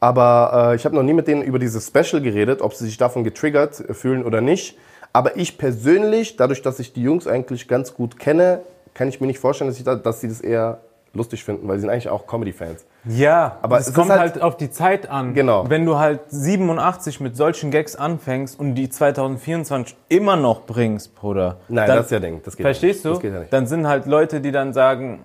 [0.00, 2.98] aber äh, ich habe noch nie mit denen über dieses Special geredet, ob sie sich
[2.98, 4.78] davon getriggert fühlen oder nicht.
[5.12, 8.60] Aber ich persönlich, dadurch, dass ich die Jungs eigentlich ganz gut kenne,
[8.92, 10.80] kann ich mir nicht vorstellen, dass, ich da, dass sie das eher
[11.14, 12.84] lustig finden, weil sie sind eigentlich auch Comedy-Fans.
[13.08, 15.32] Ja, Aber es kommt halt- halt, auf die Zeit an.
[15.34, 15.68] Genau.
[15.68, 21.56] Wenn du halt 87 mit solchen Gags anfängst und die 2024 immer noch bringst, Bruder.
[21.68, 22.40] Nein, dann, das ist ja Ding.
[22.44, 23.06] Das geht Verstehst nicht.
[23.06, 23.10] du?
[23.10, 23.40] Das geht ja.
[23.50, 25.20] Dann sind halt Leute, die dann sagen,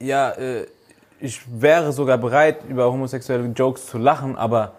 [0.00, 0.66] ja, äh,
[1.20, 4.72] ich wäre sogar bereit, über homosexuelle Jokes zu lachen, aber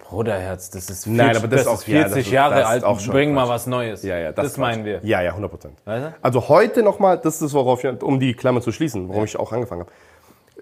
[0.00, 2.66] Bruderherz, das ist 40, Nein, aber das ist auch- ja, 40 das ist- Jahre das
[2.68, 3.50] alt, auch schon bring mal Quatsch.
[3.54, 4.02] was Neues.
[4.02, 5.00] Ja, ja, das, ist meinen wir.
[5.02, 5.78] Ja, ja, 100 Prozent.
[6.20, 9.50] Also heute nochmal, das ist worauf ich, um die Klammer zu schließen, warum ich auch
[9.52, 9.92] angefangen habe.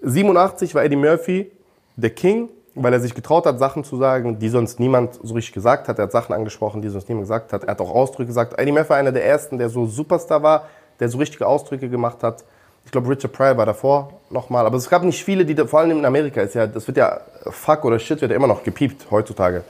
[0.03, 1.51] 87 war Eddie Murphy
[1.95, 5.53] der King, weil er sich getraut hat, Sachen zu sagen, die sonst niemand so richtig
[5.53, 5.99] gesagt hat.
[5.99, 7.63] Er hat Sachen angesprochen, die sonst niemand gesagt hat.
[7.63, 8.59] Er hat auch Ausdrücke gesagt.
[8.59, 10.67] Eddie Murphy war einer der ersten, der so Superstar war,
[10.99, 12.43] der so richtige Ausdrücke gemacht hat.
[12.85, 14.65] Ich glaube, Richard Pryor war davor nochmal.
[14.65, 17.21] Aber es gab nicht viele, die, vor allem in Amerika, ist ja, das wird ja,
[17.49, 19.63] fuck oder shit wird ja immer noch gepiept heutzutage.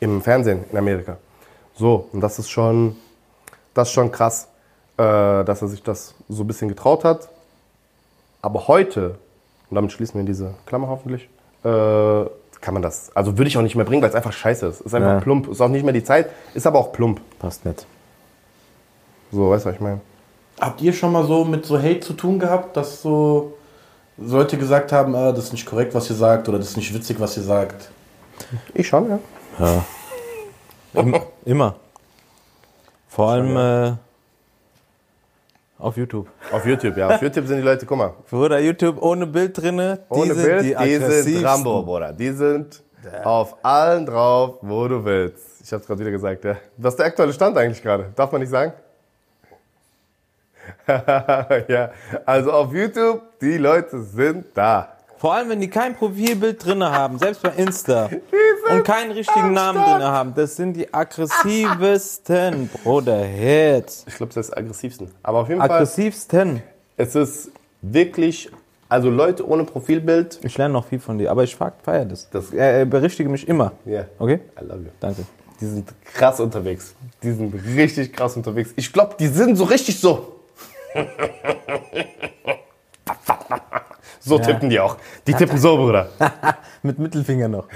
[0.00, 1.16] Im Fernsehen in Amerika.
[1.74, 2.96] So, und das ist schon,
[3.72, 4.48] das ist schon krass,
[4.96, 5.02] äh,
[5.44, 7.28] dass er sich das so ein bisschen getraut hat.
[8.42, 9.16] Aber heute,
[9.70, 11.28] und damit schließen wir diese Klammer hoffentlich,
[11.64, 12.24] äh,
[12.60, 14.80] kann man das, also würde ich auch nicht mehr bringen, weil es einfach scheiße ist.
[14.80, 15.20] Ist einfach Ja.
[15.20, 17.20] plump, ist auch nicht mehr die Zeit, ist aber auch plump.
[17.38, 17.86] Passt nicht.
[19.32, 20.00] So, weißt du, was ich meine?
[20.60, 23.54] Habt ihr schon mal so mit so Hate zu tun gehabt, dass so
[24.16, 26.94] Leute gesagt haben, ah, das ist nicht korrekt, was ihr sagt, oder das ist nicht
[26.94, 27.90] witzig, was ihr sagt?
[28.72, 29.08] Ich schon,
[29.58, 29.84] ja.
[30.94, 31.22] Immer.
[31.44, 31.74] immer.
[33.08, 33.96] Vor allem äh,
[35.84, 36.28] auf YouTube.
[36.50, 37.08] Auf YouTube, ja.
[37.08, 40.44] Auf YouTube sind die Leute, guck mal, Bruder, YouTube ohne Bild drinne, die ohne sind
[40.44, 41.44] Bild, die die, sind.
[41.44, 42.12] Rambo, Bruder.
[42.12, 42.82] Die sind
[43.22, 45.60] auf allen drauf, wo du willst.
[45.62, 46.56] Ich hab's gerade wieder gesagt, ja.
[46.78, 48.06] Was ist der aktuelle Stand eigentlich gerade?
[48.16, 48.72] Darf man nicht sagen?
[51.68, 51.90] ja,
[52.24, 54.93] also auf YouTube, die Leute sind da.
[55.24, 58.10] Vor allem, wenn die kein Profilbild drinne haben, selbst bei Insta.
[58.70, 60.34] und keinen richtigen am Namen drinne haben.
[60.34, 64.04] Das sind die aggressivsten, Bruder, Hits.
[64.06, 65.10] Ich glaube, das ist das aggressivsten.
[65.22, 66.62] Aber auf jeden Fall, Aggressivsten.
[66.98, 68.50] es ist wirklich,
[68.90, 70.40] also Leute ohne Profilbild.
[70.42, 72.28] Ich lerne noch viel von dir, aber ich feiere das.
[72.28, 73.72] das äh, berichtige mich immer.
[73.86, 74.04] Ja.
[74.18, 74.40] Okay?
[74.60, 74.90] I love you.
[75.00, 75.22] Danke.
[75.58, 76.94] Die sind krass unterwegs.
[77.22, 78.74] Die sind richtig krass unterwegs.
[78.76, 80.34] Ich glaube, die sind so richtig so.
[84.24, 84.96] so tippen die auch.
[85.26, 86.08] Die tippen so, Bruder.
[86.82, 87.66] Mit Mittelfinger noch.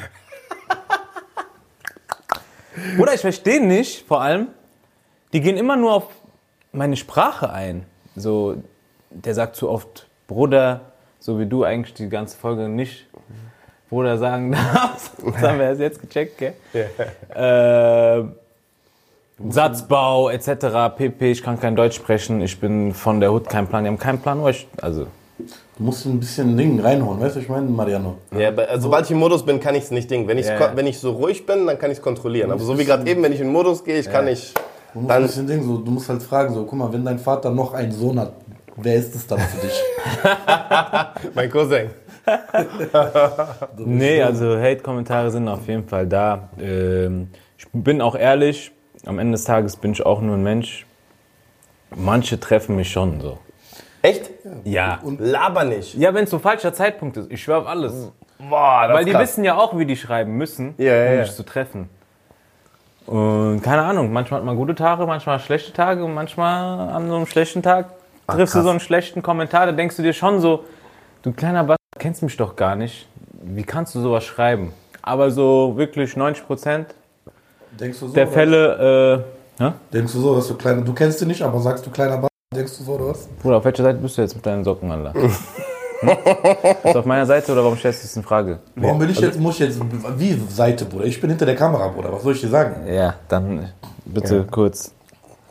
[2.96, 4.48] Bruder, ich verstehe nicht, vor allem,
[5.32, 6.04] die gehen immer nur auf
[6.72, 7.84] meine Sprache ein.
[8.14, 8.62] So,
[9.10, 10.80] der sagt zu oft Bruder,
[11.18, 13.06] so wie du eigentlich die ganze Folge nicht
[13.90, 15.12] Bruder sagen darfst.
[15.24, 16.54] Das haben wir erst jetzt gecheckt, gell?
[17.34, 18.24] Äh,
[19.50, 20.94] Satzbau etc.
[20.96, 21.30] pp.
[21.30, 22.40] Ich kann kein Deutsch sprechen.
[22.40, 23.84] Ich bin von der Hut kein Plan.
[23.84, 24.40] Die haben keinen Plan.
[24.40, 25.06] wo ich- Also,
[25.38, 28.16] Du musst ein bisschen Ding reinhauen, weißt du, was ich meine, Mariano?
[28.36, 30.26] Ja, aber also, sobald ich im Modus bin, kann ich es nicht ding.
[30.26, 30.72] Wenn, ich's Ja, ja.
[30.76, 32.50] wenn ich so ruhig bin, dann kann ich es kontrollieren.
[32.50, 34.58] Aber so wie gerade eben, wenn ich in den Modus gehe, ich kann nicht.
[34.92, 37.04] Du musst Dann- ein bisschen Ding, so, du musst halt fragen, so, guck mal, wenn
[37.04, 38.32] dein Vater noch einen Sohn hat,
[38.76, 39.80] wer ist es dann für dich?
[41.34, 41.90] Mein Cousin.
[43.78, 46.48] Nee, also Hate-Kommentare sind auf jeden Fall da.
[46.60, 48.70] Ähm, ich bin auch ehrlich,
[49.06, 50.84] am Ende des Tages bin ich auch nur ein Mensch.
[51.96, 53.38] Manche treffen mich schon so.
[54.02, 54.30] Echt?
[54.64, 55.00] Ja.
[55.18, 55.94] Laber nicht.
[55.94, 57.30] Ja, wenn es so falscher Zeitpunkt ist.
[57.30, 58.10] Ich schwör auf alles.
[58.38, 59.22] Boah, das Weil die krass.
[59.22, 61.20] wissen ja auch, wie die schreiben müssen, Ja, ja, um ja.
[61.22, 61.88] mich zu treffen.
[63.06, 67.16] Und keine Ahnung, manchmal hat man gute Tage, manchmal schlechte Tage und manchmal an so
[67.16, 67.86] einem schlechten Tag
[68.26, 68.64] triffst du krass.
[68.64, 70.64] so einen schlechten Kommentar, da denkst du dir schon so,
[71.22, 73.08] du kleiner Bastard, kennst mich doch gar nicht.
[73.42, 74.72] Wie kannst du sowas schreiben?
[75.00, 76.94] Aber so wirklich 90 Prozent
[77.80, 78.14] Denkst du so?
[78.14, 78.32] der oder?
[78.34, 79.24] Fälle,
[79.58, 79.72] äh, hä?
[79.92, 82.28] Denkst du so, dass du kleiner, du kennst ihn nicht, aber sagst du kleiner Ball,
[82.54, 83.26] denkst du so, oder was?
[83.42, 85.12] Bruder, auf welcher Seite bist du jetzt mit deinen Socken, Alter?
[86.00, 86.10] Hm?
[86.84, 88.60] Bist du auf meiner Seite oder warum stellst du das in Frage?
[88.76, 89.80] Warum bin ich jetzt, muss ich jetzt,
[90.16, 91.06] wie Seite, Bruder?
[91.06, 92.86] Ich bin hinter der Kamera, Bruder, was soll ich dir sagen?
[92.86, 93.72] Ja, dann
[94.04, 94.94] bitte kurz.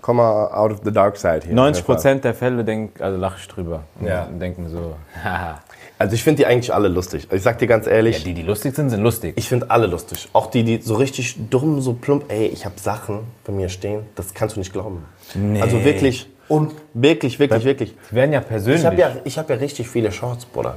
[0.01, 1.53] komm mal out of the dark side hier.
[1.53, 3.83] 90 Prozent der Fälle denk, also lache ich drüber.
[3.99, 4.23] Ja.
[4.23, 5.59] Und denke mir so, haha.
[5.99, 7.27] Also ich finde die eigentlich alle lustig.
[7.29, 9.33] Ich sag dir ganz ehrlich, Ja, die, die lustig sind, sind lustig.
[9.35, 10.29] ich finde alle lustig.
[10.31, 14.05] Auch die, die so richtig dumm, so plump, ey, ich habe Sachen bei mir stehen,
[14.15, 15.03] das kannst du nicht glauben.
[15.35, 15.61] Nee.
[15.61, 17.93] Also wirklich, Und wirklich, wirklich, wirklich.
[18.11, 18.81] Die werden ja persönlich.
[18.81, 20.75] Ich habe ja, ich hab ja richtig viele Shorts, Bruder.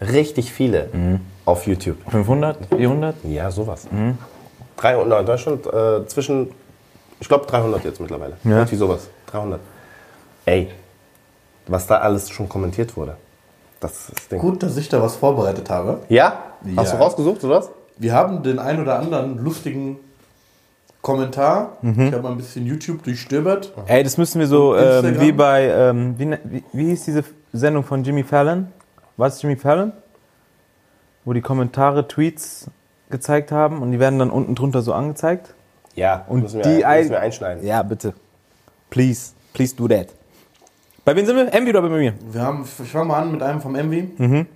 [0.00, 0.88] Richtig viele
[1.44, 1.96] auf YouTube.
[2.10, 3.16] 500, 400?
[3.24, 3.86] Ja, sowas.
[4.76, 6.50] 300 in Deutschland, äh, zwischen,
[7.20, 8.36] ich glaube 300 jetzt mittlerweile.
[8.44, 8.58] Ja.
[8.58, 9.08] Irgendwie sowas.
[9.26, 9.60] 300.
[10.44, 10.68] Ey,
[11.68, 13.16] was da alles schon kommentiert wurde.
[13.78, 14.38] Das ist das Ding.
[14.40, 16.00] gut, dass ich da was vorbereitet habe.
[16.08, 16.42] Ja?
[16.76, 16.98] Hast Ja.
[16.98, 17.70] du rausgesucht, oder was?
[17.98, 19.98] Wir haben den ein oder anderen lustigen
[21.02, 21.76] Kommentar.
[21.82, 22.00] Mhm.
[22.06, 23.72] Ich habe mal ein bisschen YouTube durchstöbert.
[23.86, 27.24] Ey, das müssen wir so ähm, wie bei, ähm, wie, ne- wie, wie hieß diese
[27.52, 28.68] Sendung von Jimmy Fallon?
[29.16, 29.92] Was ist Jimmy Fallon?
[31.24, 32.70] Wo die Kommentare, Tweets
[33.10, 35.54] gezeigt haben und die werden dann unten drunter so angezeigt.
[35.94, 37.66] Ja, Und müssen wir, die ein- müssen wir einschneiden.
[37.66, 38.14] Ja, bitte.
[38.88, 40.06] Please, please do that.
[41.04, 41.52] Bei wem sind wir?
[41.52, 42.14] Envy oder bei mir?
[42.30, 44.08] Wir haben, ich fange mal an mit einem vom Envy.
[44.18, 44.46] Mhm.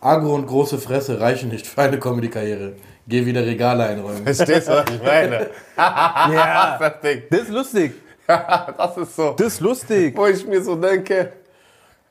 [0.00, 2.72] Agro und große Fresse reichen nicht für eine Comedy-Karriere.
[3.10, 4.22] Geh wieder Regale einräumen.
[4.22, 5.50] Verstehst du, was ich meine?
[5.76, 6.76] Ja.
[6.80, 7.22] das Ding.
[7.28, 7.92] Das ist lustig.
[8.26, 9.32] Das ist so.
[9.36, 10.16] Das ist lustig.
[10.16, 11.32] Wo ich mir so denke,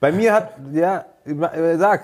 [0.01, 1.05] Bei mir hat, ja,
[1.77, 2.03] sag.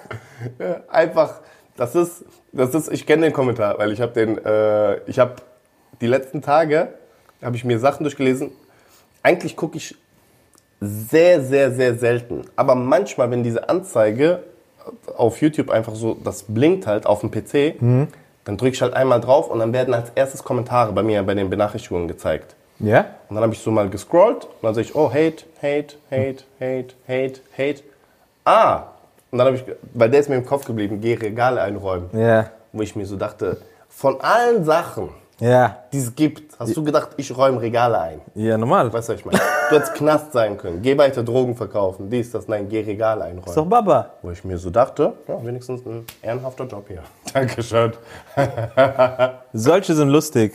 [0.87, 1.41] einfach,
[1.75, 5.35] das ist, das ist, ich kenne den Kommentar, weil ich habe den, äh, ich habe
[5.99, 6.93] die letzten Tage,
[7.43, 8.51] habe ich mir Sachen durchgelesen.
[9.23, 9.97] Eigentlich gucke ich
[10.79, 12.45] sehr, sehr, sehr selten.
[12.55, 14.43] Aber manchmal, wenn diese Anzeige
[15.17, 17.75] auf YouTube einfach so, das blinkt halt auf dem PC,
[18.45, 21.33] dann drücke ich halt einmal drauf und dann werden als erstes Kommentare bei mir bei
[21.33, 22.55] den Benachrichtigungen gezeigt.
[22.79, 23.05] Ja?
[23.27, 26.43] Und dann habe ich so mal gescrollt und dann sehe ich, oh, Hate, Hate, Hate,
[26.59, 27.83] Hate, Hate, Hate.
[28.45, 28.83] Ah!
[29.31, 32.09] Und dann habe ich, weil der ist mir im Kopf geblieben, geh Regale einräumen.
[32.13, 32.51] Ja.
[32.71, 33.57] Wo ich mir so dachte,
[33.89, 35.79] von allen Sachen, Ja.
[35.91, 38.21] die es gibt, hast du gedacht, ich räume Regale ein.
[38.35, 38.91] Ja, normal.
[38.93, 39.39] Weißt du, was ich meine?
[39.69, 40.81] Du hättest Knast sein können.
[40.81, 42.09] Geh weiter Drogen verkaufen.
[42.09, 43.69] Dies, das, nein, geh Regale Ist doch einräumen.
[43.69, 44.11] Baba.
[44.21, 47.01] Wo ich mir so dachte, ja, wenigstens ein ehrenhafter Job hier.
[47.33, 47.91] Dankeschön.
[49.53, 50.53] Solche sind lustig.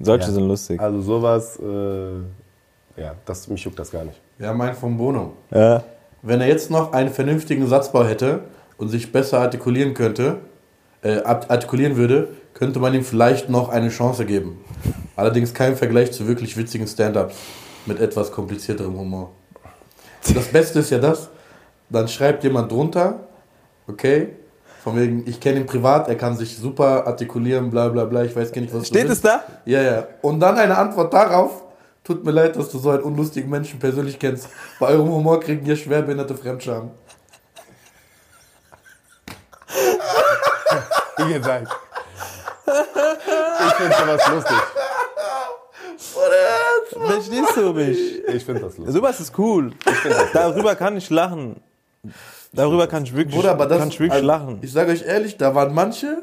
[0.00, 0.32] Solche Ja.
[0.32, 0.80] sind lustig.
[0.80, 4.20] Also sowas, äh, ja, das, mich juckt das gar nicht.
[4.38, 5.32] Wir haben einen vom Bono.
[5.50, 5.82] Ja.
[6.22, 8.40] Wenn er jetzt noch einen vernünftigen Satzbau hätte
[8.76, 10.36] und sich besser artikulieren könnte,
[11.02, 14.58] äh, art- artikulieren würde, könnte man ihm vielleicht noch eine Chance geben.
[15.14, 17.36] Allerdings kein Vergleich zu wirklich witzigen Stand-ups
[17.86, 19.30] mit etwas komplizierterem Humor.
[20.34, 21.28] Das Beste ist ja das,
[21.88, 23.20] dann schreibt jemand drunter,
[23.86, 24.30] okay,
[24.82, 28.34] von wegen, ich kenne ihn privat, er kann sich super artikulieren, bla bla bla, ich
[28.34, 29.44] weiß gar nicht, was du Steht es da?
[29.64, 30.08] Ja, ja.
[30.22, 31.62] Und dann eine Antwort darauf.
[32.02, 34.48] Tut mir leid, dass du so einen unlustigen Menschen persönlich kennst.
[34.80, 36.90] Bei eurem Humor kriegen wir schwerbehinderte Fremdscham.
[41.18, 41.87] Wie gesagt.
[43.78, 44.56] Ich finde sowas lustig.
[47.06, 47.98] Verstehst du mich?
[48.28, 48.94] Ich finde das lustig.
[48.94, 49.72] Sowas ist cool.
[50.32, 51.60] Darüber kann ich lachen.
[52.52, 53.78] Darüber kann ich wirklich, Bruder, aber das.
[53.78, 54.58] kann ich wirklich also, lachen.
[54.62, 56.22] Ich sage euch ehrlich, da waren manche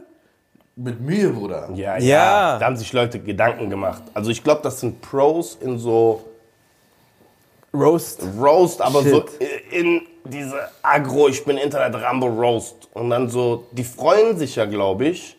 [0.75, 1.69] mit Mühe, Bruder.
[1.75, 1.99] Ja, Ja.
[1.99, 2.59] ja.
[2.59, 4.01] Da haben sich Leute Gedanken gemacht.
[4.13, 6.25] Also ich glaube, das sind Pros in so
[7.73, 8.23] Roast.
[8.39, 9.11] Roast, aber Shit.
[9.11, 9.25] so
[9.71, 12.87] in diese Agro, ich bin Internet-Rambo Roast.
[12.93, 15.37] Und dann so, die freuen sich ja, glaube ich,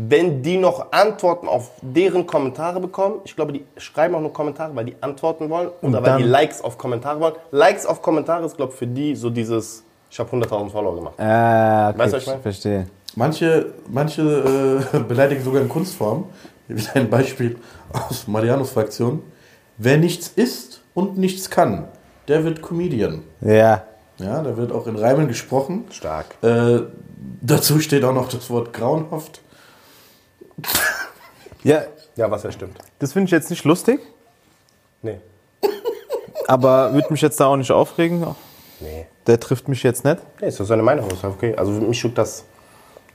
[0.00, 3.16] wenn die noch Antworten auf deren Kommentare bekommen.
[3.24, 6.62] Ich glaube, die schreiben auch nur Kommentare, weil die antworten wollen oder weil die Likes
[6.62, 7.34] auf Kommentare wollen.
[7.50, 11.14] Likes auf Kommentare ist, glaube ich, für die so dieses, ich habe 100.000 Follower gemacht.
[11.18, 12.40] Ah, okay, Weißt du, was ich meine?
[12.42, 12.86] verstehe.
[13.16, 16.26] Manche, manche äh, beleidigen sogar in Kunstform.
[16.68, 17.56] Wieder ein Beispiel
[17.92, 19.22] aus Marianos Fraktion.
[19.78, 21.88] Wer nichts isst und nichts kann,
[22.28, 23.24] der wird Comedian.
[23.40, 23.82] Ja.
[24.18, 25.86] Ja, da wird auch in Reimen gesprochen.
[25.90, 26.36] Stark.
[26.42, 26.82] Äh,
[27.40, 29.40] dazu steht auch noch das Wort grauenhaft.
[31.62, 31.82] Ja,
[32.16, 32.76] Ja, was ja stimmt.
[32.98, 34.00] das finde ich jetzt nicht lustig,
[35.02, 35.18] Nee.
[36.48, 38.24] aber würde mich jetzt da auch nicht aufregen.
[38.80, 39.06] Nee.
[39.26, 40.18] Der trifft mich jetzt nicht.
[40.40, 41.08] Nee, ist doch seine Meinung.
[41.10, 41.54] Ist okay.
[41.56, 42.44] Also mich juckt das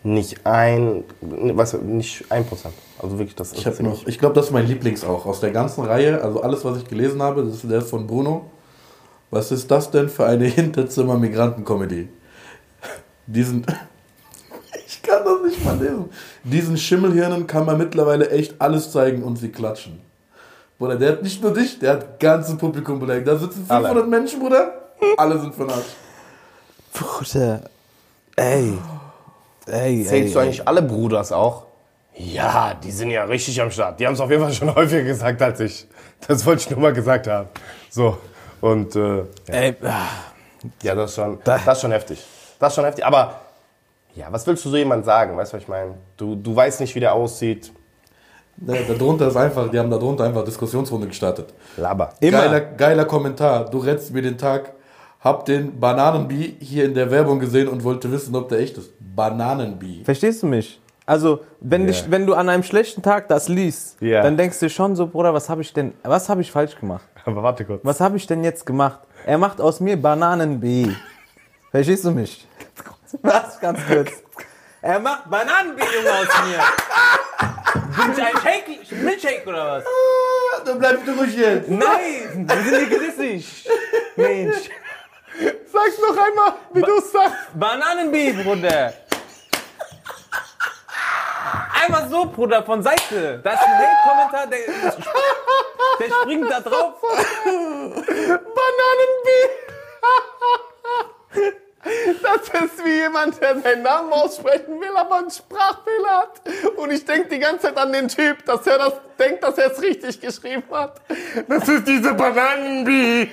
[0.03, 2.73] nicht ein, was, nicht ein Prozent.
[2.99, 5.51] Also wirklich, das Ich habe noch, ich glaube, das ist mein Lieblings auch aus der
[5.51, 6.21] ganzen Reihe.
[6.21, 8.49] Also alles, was ich gelesen habe, das ist der von Bruno.
[9.31, 12.09] Was ist das denn für eine Hinterzimmer-Migranten-Comedy?
[13.25, 13.65] Diesen,
[14.85, 16.09] ich kann das nicht mal lesen.
[16.43, 20.01] Diesen Schimmelhirnen kann man mittlerweile echt alles zeigen und sie klatschen.
[20.77, 23.27] Bruder, der hat nicht nur dich, der hat ganzes Publikum beleidigt.
[23.27, 24.03] Da sitzen 500 Alle.
[24.03, 24.73] Menschen, Bruder.
[25.17, 25.85] Alle sind von Arsch.
[26.93, 27.61] Bruder.
[28.35, 28.73] Ey.
[29.65, 31.67] Ey, Zählst du eigentlich alle Bruders auch?
[32.15, 33.99] Ja, die sind ja richtig am Start.
[33.99, 35.87] Die haben es auf jeden Fall schon häufiger gesagt als ich.
[36.27, 37.47] Das wollte ich nur mal gesagt haben.
[37.89, 38.17] So.
[38.61, 39.23] Und äh, ja.
[39.47, 40.07] Ey, ah,
[40.81, 42.23] ja, das ist, schon, das ist schon heftig.
[42.59, 43.05] Das ist schon heftig.
[43.05, 43.41] Aber
[44.15, 45.35] ja, was willst du so jemand sagen?
[45.37, 45.95] Weißt du, was ich meine?
[46.17, 47.71] Du, du weißt nicht, wie der aussieht.
[48.55, 51.53] Da, da drunter ist einfach, die haben da drunter einfach Diskussionsrunde gestartet.
[51.77, 52.13] Laber.
[52.19, 52.37] Immer.
[52.41, 53.65] Geiler, geiler Kommentar.
[53.69, 54.73] Du rettest mir den Tag.
[55.19, 58.91] Hab den Bananenbee hier in der Werbung gesehen und wollte wissen, ob der echt ist.
[58.99, 60.03] Bananenbee.
[60.03, 60.79] Verstehst du mich?
[61.05, 61.87] Also, wenn, Ja.
[61.87, 64.21] dich, wenn du an einem schlechten Tag das liest, Ja.
[64.21, 67.05] dann denkst du schon so, Bruder, was habe ich denn, was habe ich falsch gemacht?
[67.25, 67.81] Aber warte kurz.
[67.83, 68.99] Was habe ich denn jetzt gemacht?
[69.25, 70.89] Er macht aus mir Bananen-B.
[71.71, 72.45] Verstehst du mich?
[73.21, 73.59] Was?
[73.59, 74.11] Ganz kurz.
[74.81, 76.59] Er macht Bananen-B Junge, aus mir.
[77.95, 79.83] Bin ich ein Shake, Milchshake oder was?
[80.65, 81.69] Dann bleibst du ruhig jetzt.
[81.69, 83.69] Nein, wir sind Gesicht.
[84.15, 84.69] Mensch.
[85.71, 87.35] Sag's noch einmal, wie du es sagst.
[87.53, 88.93] Bananen-B, Bruder.
[91.83, 93.39] Einfach so, Bruder, von Seite.
[93.43, 94.59] Das ist ein Hate-Kommentar, der,
[95.99, 96.93] der springt da drauf.
[101.33, 101.59] Bananenbee.
[101.83, 106.41] Das ist wie jemand, der seinen Namen aussprechen will, aber einen Sprachfehler hat.
[106.77, 109.71] Und ich denke die ganze Zeit an den Typ, dass er das denkt, dass er
[109.71, 111.01] es richtig geschrieben hat.
[111.47, 113.29] Das ist diese Bananenbee.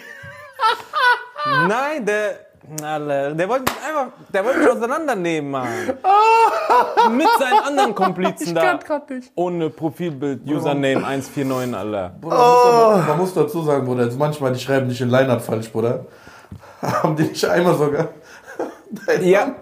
[1.68, 2.46] Nein, der.
[2.82, 5.68] Alter, der wollte mich einfach, der wollte mich auseinandernehmen, Mann.
[7.16, 8.74] Mit seinen anderen Komplizen da.
[8.74, 9.32] grad nicht.
[9.34, 12.14] Ohne Profilbild, Username 149, Alter.
[12.20, 15.42] Bruder, man, muss, man muss dazu sagen, Bruder, also manchmal, die schreiben dich in Line-Up
[15.42, 16.04] falsch, Bruder.
[16.82, 18.10] Haben die nicht einmal sogar
[19.06, 19.46] deinen Ja.
[19.46, 19.56] Namen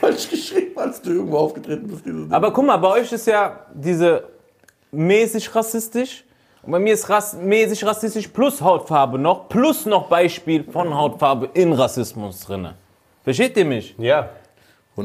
[0.00, 2.04] falsch geschrieben, als du irgendwo aufgetreten bist.
[2.04, 4.24] Diese Aber guck mal, bei euch ist ja diese
[4.90, 6.24] mäßig rassistisch.
[6.62, 11.50] Und bei mir ist Rass, mäßig rassistisch plus Hautfarbe noch, plus noch Beispiel von Hautfarbe
[11.54, 12.74] in Rassismus drinne.
[13.24, 13.96] Versteht ihr mich?
[13.98, 14.28] Ja.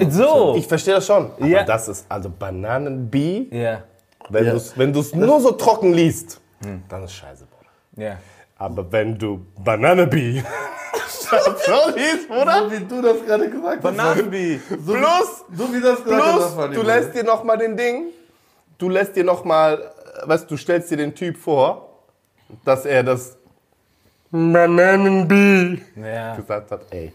[0.09, 0.53] So.
[0.55, 1.31] Ich verstehe das schon.
[1.31, 1.63] Aber Ja.
[1.63, 3.47] das ist also Bananenbee.
[3.51, 3.83] Ja.
[4.29, 4.51] Wenn Ja.
[4.51, 6.41] du es nur so trocken liest,
[6.89, 8.05] dann ist scheiße, Bruder.
[8.05, 8.17] Ja.
[8.57, 10.43] Aber wenn du Bananenbee
[11.07, 13.81] so liest, Bruder, So wie du das gerade gesagt hast.
[13.83, 14.59] Bananenbee.
[14.69, 16.01] So wie- Plus- so wie das.
[16.03, 18.05] Plus, war du lässt dir noch mal den Ding,
[18.77, 19.75] du lässt dir noch mal,
[20.23, 21.89] äh, weißt du, stellst dir den Typ vor,
[22.65, 23.37] dass er das
[24.31, 26.35] Bananenbee Ja.
[26.35, 26.81] gesagt hat.
[26.91, 27.11] Ey,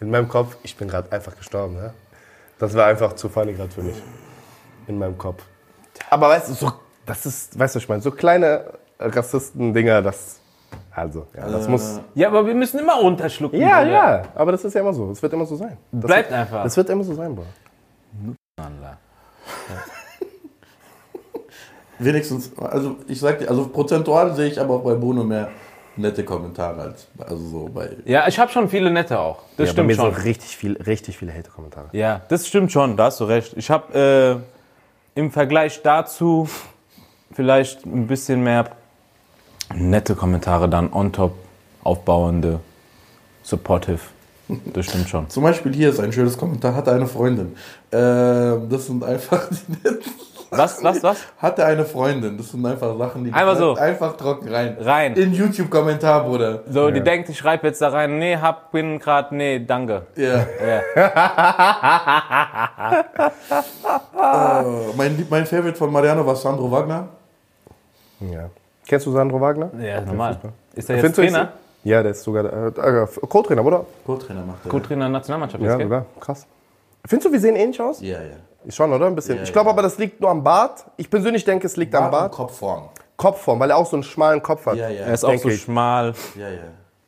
[0.00, 1.74] in meinem Kopf, ich bin gerade einfach gestorben.
[1.74, 1.94] Ne?
[2.58, 4.02] Das war einfach zu funny gerade für mich.
[4.86, 5.42] In meinem Kopf.
[6.08, 6.72] Aber weißt du, so,
[7.06, 8.64] das ist, weißt du, ich meine, so kleine
[8.98, 10.39] Rassisten-Dinger, das,
[10.94, 13.60] also, ja, das muss, Ja, aber wir müssen immer runterschlucken.
[13.60, 13.90] ja, Bruder.
[13.92, 15.76] ja, aber das ist ja immer so, das wird immer so sein.
[15.92, 16.64] Das Bleibt wird, einfach.
[16.64, 17.44] Das wird immer so sein, Bro.
[18.56, 18.98] Alter.
[21.98, 25.48] Wenigstens, also ich sag dir, also prozentual sehe ich aber auch bei Bruno mehr
[25.96, 27.90] nette Kommentare als also so bei.
[28.04, 29.42] Ja, ich habe schon viele nette auch.
[29.56, 30.14] Das ja, bei stimmt mir schon.
[30.14, 31.88] sind richtig, viel, richtig viele Hate-Kommentare.
[31.92, 33.54] Ja, das stimmt schon, da hast du recht.
[33.56, 34.42] Ich habe
[35.14, 36.48] äh, im Vergleich dazu
[37.32, 38.64] vielleicht ein bisschen mehr
[39.74, 41.32] nette Kommentare dann on top,
[41.82, 42.60] aufbauende,
[43.42, 44.00] supportive.
[44.72, 45.30] Das stimmt schon.
[45.30, 47.54] Zum Beispiel hier ist ein schönes Kommentar, hatte eine Freundin.
[47.92, 50.12] Ähm, das sind einfach die netten
[50.50, 51.18] Was, was, was?
[51.38, 52.36] Hatte eine Freundin.
[52.36, 53.76] Das sind einfach Sachen, die Einfach so.
[53.76, 54.76] einfach trocken rein.
[54.80, 55.14] Rein.
[55.14, 56.64] In YouTube-Kommentar, Bruder.
[56.68, 60.02] So, die denkt, ich schreibe jetzt da rein, nee, hab, bin grad, nee, danke.
[60.16, 60.44] Ja.
[60.66, 60.80] Ja.
[64.20, 67.08] Äh, mein, mein Favorite von Mariano war Sandro Wagner.
[68.20, 68.50] Ja.
[68.90, 69.70] Kennst du Sandro Wagner?
[69.80, 70.36] Ja, normal.
[70.74, 71.52] Ist er jetzt Findest Trainer?
[71.84, 73.86] Ja, der ist sogar äh, äh, Co-Trainer, oder?
[74.04, 74.68] Co-Trainer macht er.
[74.68, 75.62] Co-Trainer der Nationalmannschaft.
[75.62, 76.06] Ja, sogar.
[76.18, 76.44] Krass.
[77.06, 78.00] Findest du, wir sehen ähnlich aus?
[78.00, 78.72] Ja, ja.
[78.72, 79.06] Schon, oder?
[79.06, 79.36] Ein bisschen.
[79.36, 79.74] Ja, ich glaube ja.
[79.74, 80.84] aber, das liegt nur am Bart.
[80.96, 82.32] Ich persönlich denke, es liegt am Bart und Bart.
[82.32, 82.88] Kopfform.
[83.16, 84.74] Kopfform, weil er auch so einen schmalen Kopf hat.
[84.74, 85.04] Ja, ja.
[85.04, 85.62] Er ist auch so ich.
[85.62, 86.12] schmal.
[86.34, 86.58] Ja, ja.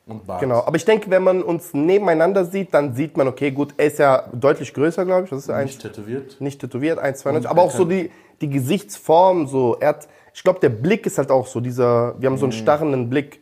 [0.07, 0.39] Und Bart.
[0.39, 0.63] Genau.
[0.65, 3.99] Aber ich denke, wenn man uns nebeneinander sieht, dann sieht man, okay, gut, er ist
[3.99, 5.31] ja deutlich größer, glaube ich.
[5.31, 5.49] Das ist?
[5.49, 6.39] Nicht tätowiert.
[6.39, 7.45] nicht tätowiert, 1,92.
[7.45, 9.75] Aber auch so die, die Gesichtsform, so.
[9.81, 12.39] Er hat, ich glaube, der Blick ist halt auch so dieser, wir haben Mhm.
[12.39, 13.41] so einen starrenden Blick.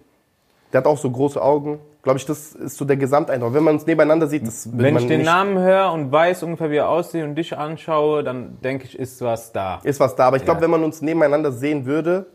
[0.74, 1.80] Der hat auch so große Augen.
[2.04, 3.54] Glaube ich, das ist so der Gesamteindruck.
[3.54, 6.12] Wenn man uns nebeneinander sieht, das will Wenn man ich den nicht, Namen höre und
[6.12, 9.80] weiß ungefähr, wie er aussieht und dich anschaue, dann denke ich, ist was da.
[9.84, 10.28] ist was da.
[10.28, 10.64] Aber ich glaube, Ja.
[10.64, 12.26] wenn man uns nebeneinander sehen würde,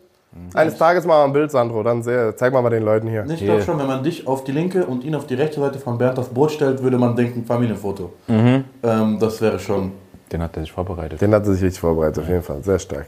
[0.52, 3.24] eines Tages mal ein Bild, Sandro, dann sehr, zeig mal mal den Leuten hier.
[3.26, 5.78] Ich glaube schon, wenn man dich auf die linke und ihn auf die rechte Seite
[5.78, 8.12] von Bernd das Brot stellt, würde man denken, Familienfoto.
[8.28, 8.64] Mhm.
[8.82, 9.92] Ähm, das wäre schon.
[10.30, 11.20] Den hat er sich vorbereitet.
[11.22, 12.62] Den hat er sich richtig vorbereitet, auf jeden Fall.
[12.62, 13.06] Sehr stark.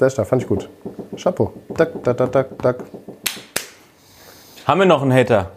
[0.00, 0.66] Sehr stark, fand ich gut.
[1.14, 1.52] Chapeau.
[1.76, 2.84] Tak, tak, tak, tak, tak.
[4.64, 5.50] Haben wir noch einen Hater?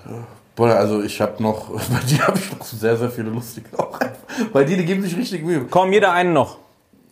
[0.53, 3.97] Boah, also ich habe noch, bei dir habe ich noch sehr, sehr viele lustige auch.
[4.51, 5.65] Bei dir, die geben sich richtig Mühe.
[5.69, 6.57] Komm, jeder einen noch.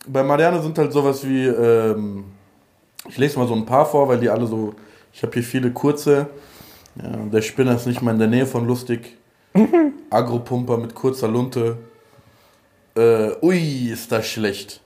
[0.06, 2.24] Bei Marianne sind halt sowas wie, ähm,
[3.08, 4.74] ich lese mal so ein paar vor, weil die alle so,
[5.10, 6.26] ich habe hier viele kurze.
[7.02, 9.16] Ja, der Spinner ist nicht mal in der Nähe von lustig.
[10.10, 11.78] Agropumper mit kurzer Lunte.
[12.94, 14.82] Äh, ui, ist das schlecht.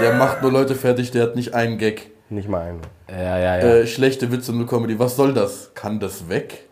[0.00, 2.10] Der macht nur Leute fertig, der hat nicht einen Gag.
[2.28, 2.80] Nicht mal einen.
[3.08, 3.58] Ja, ja, ja.
[3.58, 4.98] Äh, schlechte Witze, nur Comedy.
[4.98, 5.72] Was soll das?
[5.74, 6.66] Kann das weg?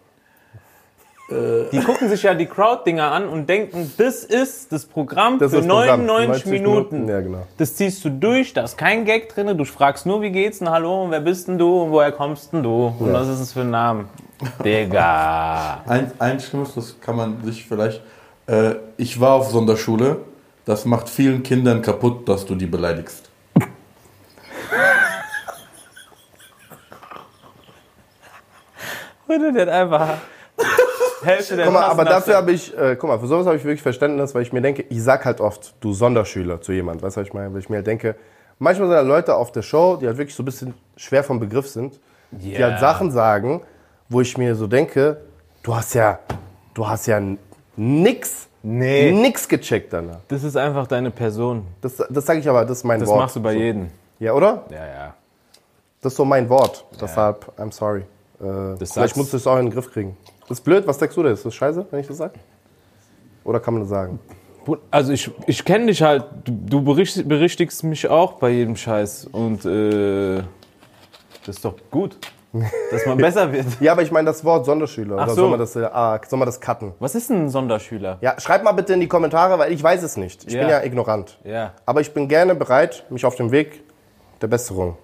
[1.30, 5.58] Die gucken sich ja die Crowd-Dinger an und denken, das ist das Programm Das für
[5.58, 6.06] ist das Programm.
[6.06, 6.94] 99 90 Minuten.
[6.94, 7.46] Minuten, ja, genau.
[7.58, 10.70] Das ziehst du durch, da ist kein Gag drin, du fragst nur, wie geht's denn,
[10.70, 13.60] hallo, wer bist denn du und woher kommst denn du und was ist es für
[13.60, 14.06] ein Name?
[14.64, 15.82] Digga.
[15.86, 18.00] Ein, ein Schlimmes, das kann man sich vielleicht.
[18.46, 20.20] Äh, ich war auf Sonderschule.
[20.68, 23.30] Das macht vielen Kindern kaputt, dass du die beleidigst.
[29.26, 30.18] Und der hat einfach
[31.22, 33.64] Hälfte der Guck mal, aber dafür habe ich, äh, guck mal, für sowas habe ich
[33.64, 37.16] wirklich Verständnis, weil ich mir denke, ich sag halt oft, du Sonderschüler zu jemand, weißt
[37.16, 37.50] du, was ich meine?
[37.54, 38.14] Weil ich mir halt denke,
[38.58, 41.40] manchmal sind da Leute auf der Show, die halt wirklich so ein bisschen schwer vom
[41.40, 41.98] Begriff sind,
[42.30, 43.62] die halt Sachen sagen,
[44.10, 45.22] wo ich mir so denke,
[45.62, 46.18] du hast ja,
[46.74, 47.22] du hast ja
[47.74, 49.12] nix, Nee.
[49.12, 50.18] nix gecheckt danach.
[50.28, 51.64] Das ist einfach deine Person.
[51.80, 53.20] Das, das sage ich aber, das ist mein Das Wort.
[53.20, 53.58] machst du bei so.
[53.58, 53.88] jedem.
[54.18, 54.64] Ja, oder?
[54.70, 55.14] Ja, ja.
[56.02, 56.84] Das ist so mein Wort.
[57.00, 58.00] Deshalb, I'm sorry.
[58.00, 58.04] Äh,
[58.40, 58.44] Das
[58.78, 60.16] vielleicht sagst- musst du es auch in den Griff kriegen.
[60.48, 61.32] Das ist blöd, was denkst du denn?
[61.32, 62.34] Ist das scheiße, wenn ich das sage?
[63.44, 64.18] Oder kann man das sagen?
[64.90, 69.24] Also ich, ich kenne dich halt, du, du bericht, berichtigst mich auch bei jedem Scheiß
[69.32, 70.42] und äh,
[71.46, 72.16] das ist doch gut,
[72.90, 73.66] dass man besser wird.
[73.80, 75.16] Ja, aber ich meine das Wort Sonderschüler.
[75.18, 75.40] Ach Oder so.
[75.42, 76.92] soll man das, äh, ah, soll man das cutten?
[76.98, 78.18] Was ist ein Sonderschüler?
[78.20, 80.44] Ja, schreibt mal bitte in die Kommentare, weil ich weiß es nicht.
[80.46, 80.60] Ich Ja.
[80.60, 81.38] bin ja ignorant.
[81.44, 81.72] Ja.
[81.84, 83.82] Aber ich bin gerne bereit, mich auf dem Weg
[84.40, 84.96] der Besserung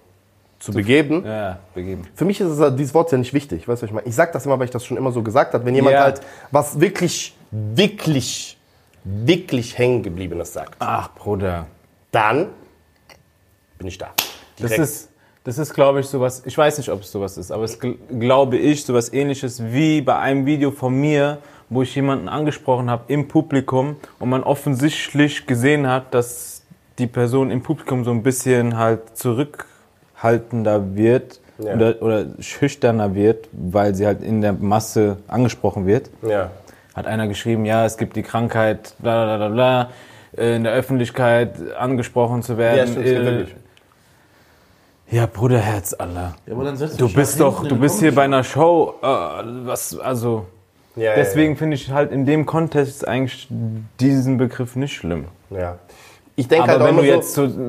[0.59, 1.23] zu begeben.
[1.25, 2.07] Ja, begeben.
[2.15, 3.67] Für mich ist es, dieses Wort ja nicht wichtig.
[3.67, 4.07] Weißt du, was ich meine?
[4.07, 5.65] Ich sag das immer, weil ich das schon immer so gesagt habe.
[5.65, 6.03] Wenn jemand Ja.
[6.03, 8.57] halt was wirklich, wirklich,
[9.03, 11.67] wirklich hängen gebliebenes sagt, Ach, Bruder.
[12.11, 12.47] dann
[13.77, 14.07] bin ich da.
[14.57, 14.79] Das Direkt.
[14.79, 15.09] ist,
[15.45, 17.95] das ist glaube ich, sowas, ich weiß nicht, ob es sowas ist, aber es gl-
[18.19, 21.37] glaube ich, sowas ähnliches wie bei einem Video von mir,
[21.69, 26.63] wo ich jemanden angesprochen habe im Publikum und man offensichtlich gesehen hat, dass
[26.99, 31.73] die Person im Publikum so ein bisschen halt zurückhaltender wird Ja.
[31.75, 36.09] oder, oder schüchterner wird, weil sie halt in der Masse angesprochen wird.
[36.21, 36.51] Ja.
[36.95, 39.89] Hat einer geschrieben, ja, es gibt die Krankheit, bla bla bla bla,
[40.55, 42.77] in der Öffentlichkeit angesprochen zu werden.
[42.77, 43.45] Ja, stimmt, äh.
[45.15, 46.35] Ja, Bruderherz, Allah.
[46.45, 50.45] Ja, aber dann Du bist doch, du bist hier bei einer Show, äh, was, also,
[50.95, 53.47] Ja, ja, deswegen finde ich halt in dem Kontext eigentlich
[53.99, 55.25] diesen Begriff nicht schlimm.
[55.49, 55.59] Ja.
[55.59, 55.79] ja.
[56.35, 57.61] Ich denke halt auch wenn du jetzt so, so,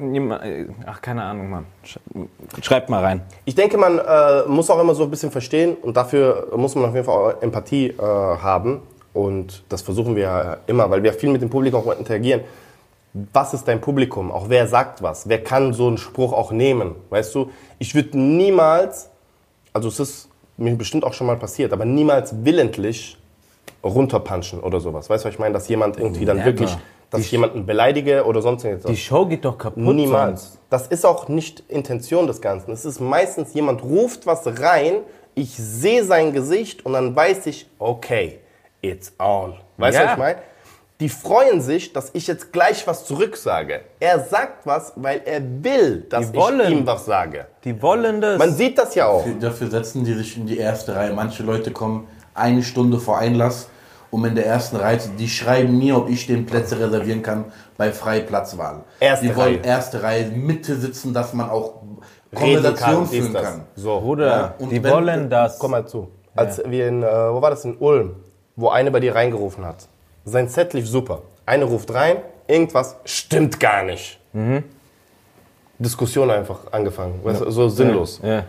[0.00, 1.66] äh, äh, ach, keine Ahnung, Mann.
[1.84, 1.98] Sch-
[2.64, 3.20] Schreibt mal rein.
[3.44, 6.86] ich denke, man äh, muss auch immer so ein bisschen verstehen und dafür muss man
[6.86, 8.80] auf jeden Fall auch Empathie äh, haben.
[9.12, 12.40] Und das versuchen wir ja immer, weil wir viel mit dem Publikum auch interagieren.
[13.14, 14.30] Was ist dein Publikum?
[14.32, 15.28] Auch wer sagt was?
[15.28, 16.94] Wer kann so einen Spruch auch nehmen?
[17.10, 19.10] Weißt du, ich würde niemals,
[19.72, 23.18] also es ist mir bestimmt auch schon mal passiert, aber niemals willentlich
[23.84, 25.10] runterpunchen oder sowas.
[25.10, 25.52] Weißt du, was ich meine?
[25.54, 26.46] Dass jemand irgendwie dann Never.
[26.46, 26.76] wirklich,
[27.10, 28.90] dass ich jemanden beleidige oder sonst irgendwas.
[28.90, 29.82] Die Show geht doch kaputt.
[29.82, 30.42] Niemals.
[30.44, 30.58] sonst.
[30.70, 32.72] Das ist auch nicht Intention des Ganzen.
[32.72, 35.00] Es ist meistens, jemand ruft was rein,
[35.34, 38.38] ich sehe sein Gesicht und dann weiß ich, okay,
[38.80, 39.54] it's on.
[39.76, 40.06] Weißt du, Ja.
[40.06, 40.38] was ich meine?
[41.02, 43.80] Die freuen sich, dass ich jetzt gleich was zurücksage.
[43.98, 46.60] Er sagt was, weil er will, dass Die wollen.
[46.60, 47.46] ich ihm was sage.
[47.64, 48.38] Die wollen das.
[48.38, 49.24] Man sieht das ja auch.
[49.40, 51.12] Dafür setzen die sich in die erste Reihe.
[51.12, 53.68] Manche Leute kommen eine Stunde vor Einlass,
[54.12, 55.08] um in der ersten Reihe zu.
[55.18, 58.84] Die schreiben mir, ob ich den Plätze reservieren kann bei Freiplatzwahl.
[59.00, 59.64] Erste die wollen Reihe.
[59.66, 61.82] erste Reihe, Mitte sitzen, dass man auch
[62.32, 63.42] Konversation kann, führen das.
[63.42, 63.60] kann.
[63.74, 64.00] So.
[64.00, 65.58] Bruder, Ja, und die wenn- wollen das.
[65.58, 66.08] Komm mal zu.
[66.36, 68.14] Als wir in, äh, wo war das, in Ulm,
[68.54, 69.88] wo eine bei dir reingerufen hat.
[70.24, 71.22] Sein Set lief super.
[71.46, 74.18] Eine ruft rein, irgendwas stimmt gar nicht.
[75.78, 77.20] Diskussion einfach angefangen.
[77.22, 78.20] Weißt du, so sinnlos.
[78.22, 78.44] Ja.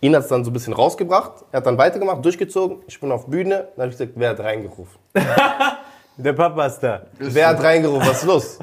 [0.00, 2.78] Ihn hat es dann so ein bisschen rausgebracht, er hat dann weitergemacht, durchgezogen.
[2.86, 4.98] Ich bin auf Bühne, dann habe ich gesagt, wer hat reingerufen?
[6.16, 7.02] Der Papa ist da.
[7.18, 8.08] Wer hat reingerufen?
[8.08, 8.58] Was ist los?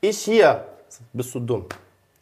[0.00, 0.64] Ich hier.
[1.12, 1.66] Bist du dumm?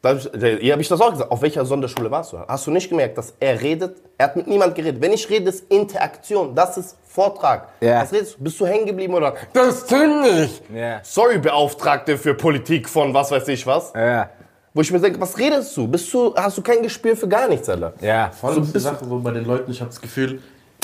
[0.00, 0.20] Da habe
[0.60, 1.30] ich, ich das auch gesagt.
[1.30, 2.38] Auf welcher Sonderschule warst du?
[2.46, 3.96] Hast du nicht gemerkt, dass er redet?
[4.16, 5.00] Er hat mit niemand geredet.
[5.00, 6.54] Wenn ich rede, ist Interaktion.
[6.54, 7.68] Das ist Vortrag.
[7.80, 8.02] Ja.
[8.02, 8.44] Was redest du?
[8.44, 9.34] Bist du hängen geblieben oder?
[9.52, 10.62] Das stimmt nicht.
[10.72, 11.00] Ja.
[11.02, 13.92] Sorry, Beauftragte für Politik von was weiß ich was.
[13.92, 14.30] Ja.
[14.72, 15.88] Wo ich mir denke, was redest du?
[15.88, 16.32] Bist du?
[16.36, 17.94] Hast du kein Gespür für gar nichts, Alter?
[18.00, 18.30] Ja.
[18.30, 20.40] Vor allem ist die Sache so bei den Leuten, ich habe das Gefühl,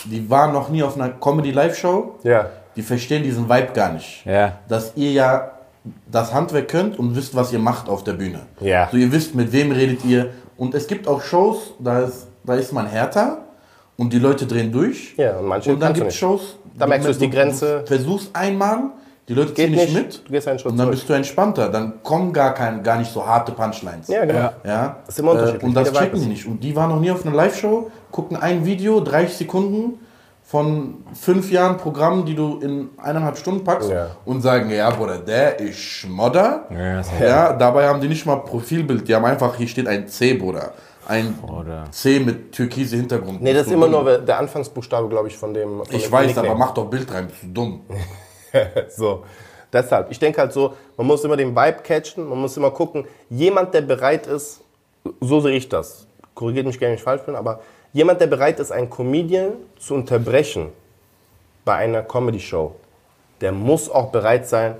[0.06, 2.16] die waren noch nie auf einer Comedy-Live-Show.
[2.24, 2.50] Ja.
[2.74, 4.26] Die verstehen diesen Vibe gar nicht.
[4.26, 4.58] Ja.
[4.66, 5.52] Dass ihr ja
[6.10, 8.40] das Handwerk könnt und wisst, was ihr macht auf der Bühne.
[8.60, 8.88] Ja.
[8.90, 10.30] So, ihr wisst, mit wem redet ihr.
[10.56, 13.38] Und es gibt auch Shows, da ist, da ist man härter
[13.96, 15.14] und die Leute drehen durch.
[15.16, 16.14] Ja, und manche Und dann gibt es.
[16.16, 18.90] Shows, Da merkst du, ist die Grenze- Du versuchst einmal,
[19.28, 20.22] die Leute Geht ziehen nicht mit.
[20.26, 20.98] Du gehst einen Schritt und dann zurück.
[20.98, 21.68] bist du entspannter.
[21.70, 24.08] Dann kommen gar, kein, gar nicht so harte Punchlines.
[24.08, 24.38] Ja, genau.
[24.38, 24.52] Ja.
[24.64, 24.96] Ja.
[25.06, 25.62] Das ist immer unterschiedlich.
[25.62, 26.46] Äh, und das checken die nicht.
[26.46, 29.98] Und die waren noch nie auf einer Live-Show, gucken ein Video, 30 Sekunden
[30.54, 34.10] von fünf Jahren Programm, die du in eineinhalb Stunden packst Ja.
[34.24, 36.66] und sagen, ja, Bruder, der ist Schmodder.
[36.70, 40.34] Ja, Ja, dabei haben die nicht mal Profilbild, die haben einfach, hier steht ein C,
[40.34, 40.72] Bruder.
[41.08, 41.86] Ein Bruder.
[41.90, 43.42] C mit türkise Hintergrund.
[43.42, 44.04] Nee, das ist immer dumm?
[44.04, 45.78] nur der Anfangsbuchstabe, glaube ich, von dem.
[45.84, 46.50] Von Ich dem weiß, Nickname.
[46.50, 47.80] aber mach doch Bild rein, bist du dumm.
[48.96, 49.24] so.
[49.72, 53.06] Deshalb, ich denke halt so, man muss immer den Vibe catchen, man muss immer gucken,
[53.28, 54.60] jemand, der bereit ist,
[55.20, 57.58] so sehe ich das, korrigiert mich gerne, wenn ich falsch bin, aber
[57.94, 60.70] jemand, der bereit ist, einen Comedian zu unterbrechen
[61.64, 62.74] bei einer Comedy-Show,
[63.40, 64.74] der muss auch bereit sein,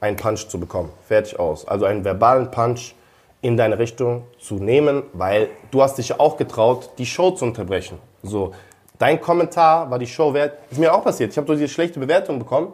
[0.00, 0.90] einen Punch zu bekommen.
[1.06, 1.68] Fertig aus.
[1.68, 2.94] Also einen verbalen Punch
[3.42, 7.44] in deine Richtung zu nehmen, weil du hast dich ja auch getraut, die Show zu
[7.44, 7.98] unterbrechen.
[8.22, 8.52] So,
[8.98, 10.58] dein Kommentar war die Show wert.
[10.70, 11.30] Ist mir auch passiert.
[11.30, 12.72] Ich habe so diese schlechte Bewertung bekommen.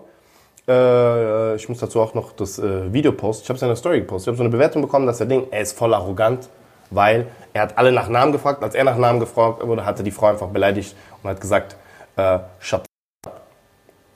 [0.69, 3.45] Äh, ich muss dazu auch noch das äh, Video posten.
[3.45, 4.27] Ich habe es in der Story gepostet.
[4.27, 6.49] Ich habe so eine Bewertung bekommen, dass der Ding, er ist voll arrogant,
[6.91, 8.62] weil er hat alle nach Namen gefragt.
[8.62, 11.76] Als er nach Namen gefragt wurde, hatte die Frau einfach beleidigt und hat gesagt,
[12.16, 12.82] äh, shut.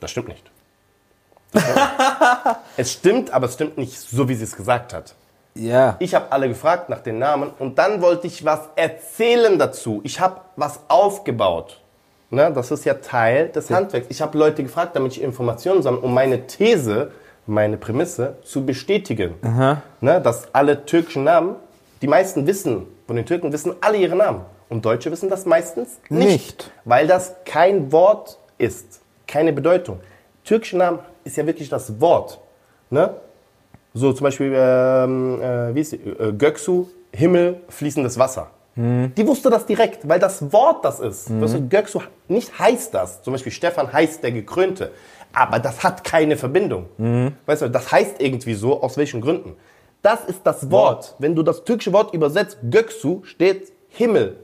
[0.01, 0.51] Das stimmt nicht.
[2.77, 5.15] es stimmt, aber es stimmt nicht so, wie sie es gesagt hat.
[5.55, 5.97] Ja.
[5.99, 10.01] Ich habe alle gefragt nach den Namen und dann wollte ich was erzählen dazu.
[10.05, 11.81] Ich habe was aufgebaut.
[12.33, 14.07] Ne, das ist ja Teil des Handwerks.
[14.09, 17.11] Ich habe Leute gefragt, damit ich Informationen sammle, um meine These,
[17.47, 19.35] meine Prämisse zu bestätigen.
[20.01, 21.57] Ne, dass alle türkischen Namen,
[22.03, 24.43] die meisten wissen, von den Türken wissen alle ihre Namen.
[24.69, 26.71] Und Deutsche wissen das meistens nicht, Nicht.
[26.85, 29.99] weil das kein Wort ist, keine Bedeutung.
[30.45, 32.41] Türkische Namen ist ja wirklich das Wort.
[32.89, 33.15] Ne?
[33.95, 35.97] So zum Beispiel, ähm, äh, wie ist die?
[35.97, 38.51] Äh, Göksu, Himmel, fließendes Wasser.
[38.77, 41.29] Die wusste das direkt, weil das Wort das ist.
[41.39, 43.21] Weißt du, Göksu nicht heißt das.
[43.21, 44.93] Zum Beispiel Stefan heißt der Gekrönte.
[45.35, 46.87] Aber das hat keine Verbindung.
[47.45, 49.55] Weißt du, das heißt irgendwie so, aus welchen Gründen.
[50.03, 51.15] Das ist das Wort.
[51.19, 54.37] Wenn du das türkische Wort übersetzt, Göksu steht Himmel.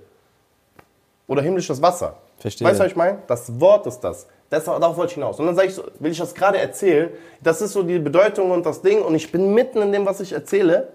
[1.27, 2.17] Oder himmlisches Wasser.
[2.39, 2.69] Verstehe.
[2.69, 3.19] Weißt du, was ich meine?
[3.27, 4.27] Das Wort ist das.
[4.51, 5.41] das darauf wollte ich hinaus.
[5.41, 7.11] Und dann sage ich so, will ich das gerade erzählen,
[7.43, 10.21] das ist so die Bedeutung und das Ding und ich bin mitten in dem, was
[10.21, 10.89] ich erzähle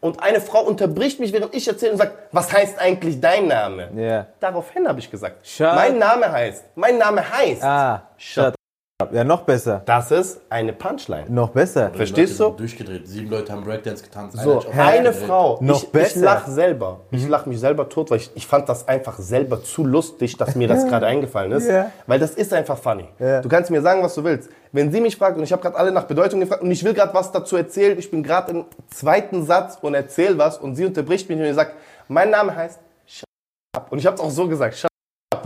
[0.00, 3.90] und eine Frau unterbricht mich, während ich erzähle und sagt, was heißt eigentlich dein Name?
[3.96, 4.26] Ja.
[4.40, 7.62] Daraufhin habe ich gesagt, Shut- mein Name heißt, mein Name heißt.
[7.64, 8.54] Ah, shut.
[9.12, 9.82] Ja, noch besser.
[9.84, 11.26] Das ist eine Punchline.
[11.28, 11.90] Noch besser.
[11.90, 12.48] Verstehst Leute du?
[12.48, 13.06] sind Durchgedreht.
[13.06, 14.38] Sieben Leute haben Breakdance getanzt.
[14.38, 15.12] So, eine.
[15.12, 15.58] Frau.
[15.60, 16.20] Noch ich, ich besser.
[16.20, 17.00] lache selber.
[17.10, 20.54] Ich lache mich selber tot, weil ich, ich fand das einfach selber zu lustig, dass
[20.54, 21.68] mir das gerade eingefallen ist.
[21.68, 21.92] Ja.
[22.06, 23.06] Weil das ist einfach funny.
[23.18, 23.42] Ja.
[23.42, 24.48] Du kannst mir sagen, was du willst.
[24.72, 26.94] Wenn sie mich fragt und ich habe gerade alle nach Bedeutung gefragt und ich will
[26.94, 30.86] gerade was dazu erzählen, ich bin gerade im zweiten Satz und erzähl was und sie
[30.86, 31.74] unterbricht mich und sagt,
[32.08, 32.80] mein Name heißt
[33.76, 33.92] up.
[33.92, 34.90] Und ich habe es auch so gesagt, Shut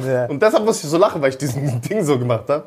[0.05, 0.27] Ja.
[0.27, 2.65] und deshalb muss ich so lachen, weil ich diesen Ding so gemacht habe.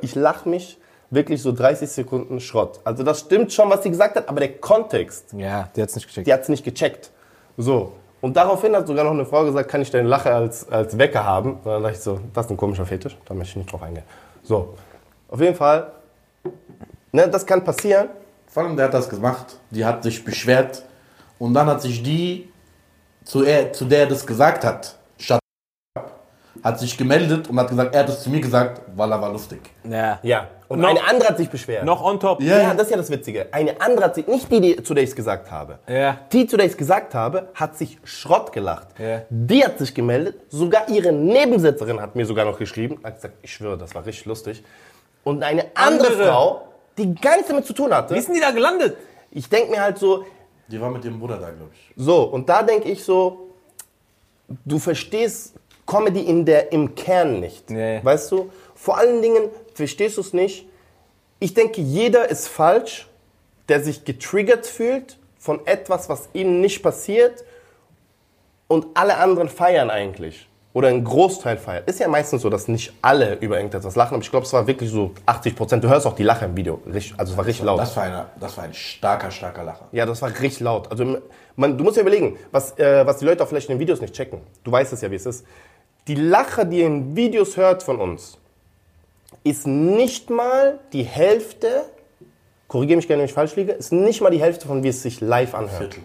[0.00, 0.78] Ich lache mich
[1.10, 2.80] wirklich so 30 Sekunden Schrott.
[2.84, 6.06] Also das stimmt schon, was sie gesagt hat, aber der Kontext, Ja, die hat's nicht
[6.08, 6.26] gecheckt.
[6.26, 7.10] die hat es nicht gecheckt.
[7.56, 7.92] So.
[8.20, 11.24] Und daraufhin hat sogar noch eine Frau gesagt, kann ich deine Lache als, als Wecker
[11.24, 11.54] haben?
[11.54, 13.82] Und dann dachte ich so, das ist ein komischer Fetisch, da möchte ich nicht drauf
[13.82, 14.04] eingehen.
[14.44, 14.74] So.
[15.28, 15.90] Auf jeden Fall,
[17.10, 18.08] ne, das kann passieren.
[18.46, 19.56] Vor allem, der hat das gemacht.
[19.70, 20.82] Die hat sich beschwert.
[21.38, 22.48] Und dann hat sich die,
[23.24, 24.96] zu, er, zu der er das gesagt hat,
[26.62, 29.32] hat sich gemeldet und hat gesagt, er hat es zu mir gesagt, weil er war
[29.32, 29.60] lustig.
[29.88, 30.18] Ja.
[30.22, 30.48] Ja.
[30.68, 31.84] Und Noch- eine andere hat sich beschwert.
[31.84, 32.40] Noch on top.
[32.40, 33.48] Ja, das ist ja das Witzige.
[33.52, 35.78] Eine andere hat sich, nicht die, die zu der ich es gesagt habe.
[35.88, 36.18] Ja.
[36.32, 38.88] Die, zu der ich es gesagt habe, hat sich Schrott gelacht.
[38.98, 39.22] Ja.
[39.28, 40.36] Die hat sich gemeldet.
[40.48, 43.00] Sogar ihre Nebensitzerin hat mir sogar noch geschrieben.
[43.04, 44.62] Hat gesagt, ich schwöre, das war richtig lustig.
[45.24, 46.24] Und eine andere, Andere.
[46.26, 48.14] Frau, die gar nichts damit zu tun hatte.
[48.14, 48.96] Wie sind die da gelandet?
[49.30, 50.24] Ich denke mir halt so,
[50.68, 51.92] Die war mit ihrem Bruder da, glaube ich.
[51.96, 53.48] so, und da denke ich so,
[54.64, 55.54] du verstehst
[55.92, 57.68] Comedy in der, im Kern nicht.
[57.68, 58.00] Nee.
[58.02, 58.50] Weißt du?
[58.74, 60.66] Vor allen Dingen verstehst du es nicht.
[61.38, 63.08] Ich denke, jeder ist falsch,
[63.68, 67.44] der sich getriggert fühlt von etwas, was ihm nicht passiert
[68.68, 70.48] und alle anderen feiern eigentlich.
[70.72, 71.86] Oder ein Großteil feiert.
[71.86, 74.66] Ist ja meistens so, dass nicht alle über irgendetwas lachen, aber ich glaube, es war
[74.66, 75.84] wirklich so 80 Prozent.
[75.84, 76.80] Du hörst auch die Lache im Video.
[77.18, 77.78] Also es war richtig laut.
[77.78, 79.88] Das war, eine, das war ein starker, starker Lacher.
[79.92, 80.90] Ja, das war richtig laut.
[80.90, 81.18] Also
[81.56, 84.00] man, du musst dir überlegen, was, äh, was die Leute auch vielleicht in den Videos
[84.00, 84.40] nicht checken.
[84.64, 85.44] Du weißt es ja, wie es ist.
[86.08, 88.38] Die Lache, die ihr in Videos hört von uns,
[89.44, 91.84] ist nicht mal die Hälfte,
[92.66, 95.02] korrigiere mich gerne, wenn ich falsch liege, ist nicht mal die Hälfte von wie es
[95.02, 95.94] sich live anhört.
[95.94, 96.00] Viertel.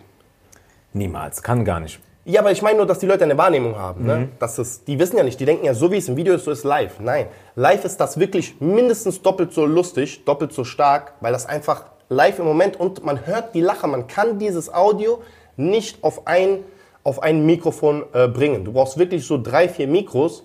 [0.93, 1.99] Niemals, kann gar nicht.
[2.25, 4.05] Ja, aber ich meine nur, dass die Leute eine Wahrnehmung haben.
[4.05, 4.29] Ne?
[4.37, 6.43] Dass es, die wissen ja nicht, die denken ja, so wie es im Video ist,
[6.43, 6.99] so ist live.
[6.99, 11.85] Nein, live ist das wirklich mindestens doppelt so lustig, doppelt so stark, weil das einfach
[12.09, 13.87] live im Moment und man hört die Lache.
[13.87, 15.21] Man kann dieses Audio
[15.55, 16.65] nicht auf ein,
[17.07, 18.65] auf ein Mikrofon äh, bringen.
[18.65, 20.43] Du brauchst wirklich so drei, vier Mikros.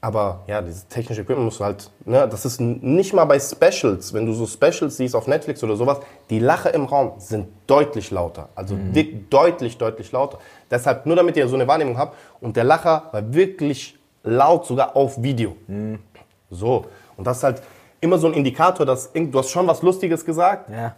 [0.00, 4.12] Aber ja, dieses technische Equipment musst du halt, ne, das ist nicht mal bei Specials,
[4.14, 5.98] wenn du so Specials siehst auf Netflix oder sowas,
[6.30, 8.48] die Lache im Raum sind deutlich lauter.
[8.54, 10.38] Also wirklich deutlich, deutlich lauter.
[10.70, 12.14] Deshalb, nur damit ihr so eine Wahrnehmung habt.
[12.40, 15.56] Und der Lacher war wirklich laut, sogar auf Video.
[15.66, 15.98] Mhm.
[16.50, 16.84] So.
[17.16, 17.62] Und das ist halt
[18.00, 20.94] immer so ein Indikator, dass du hast schon was Lustiges gesagt, Ja.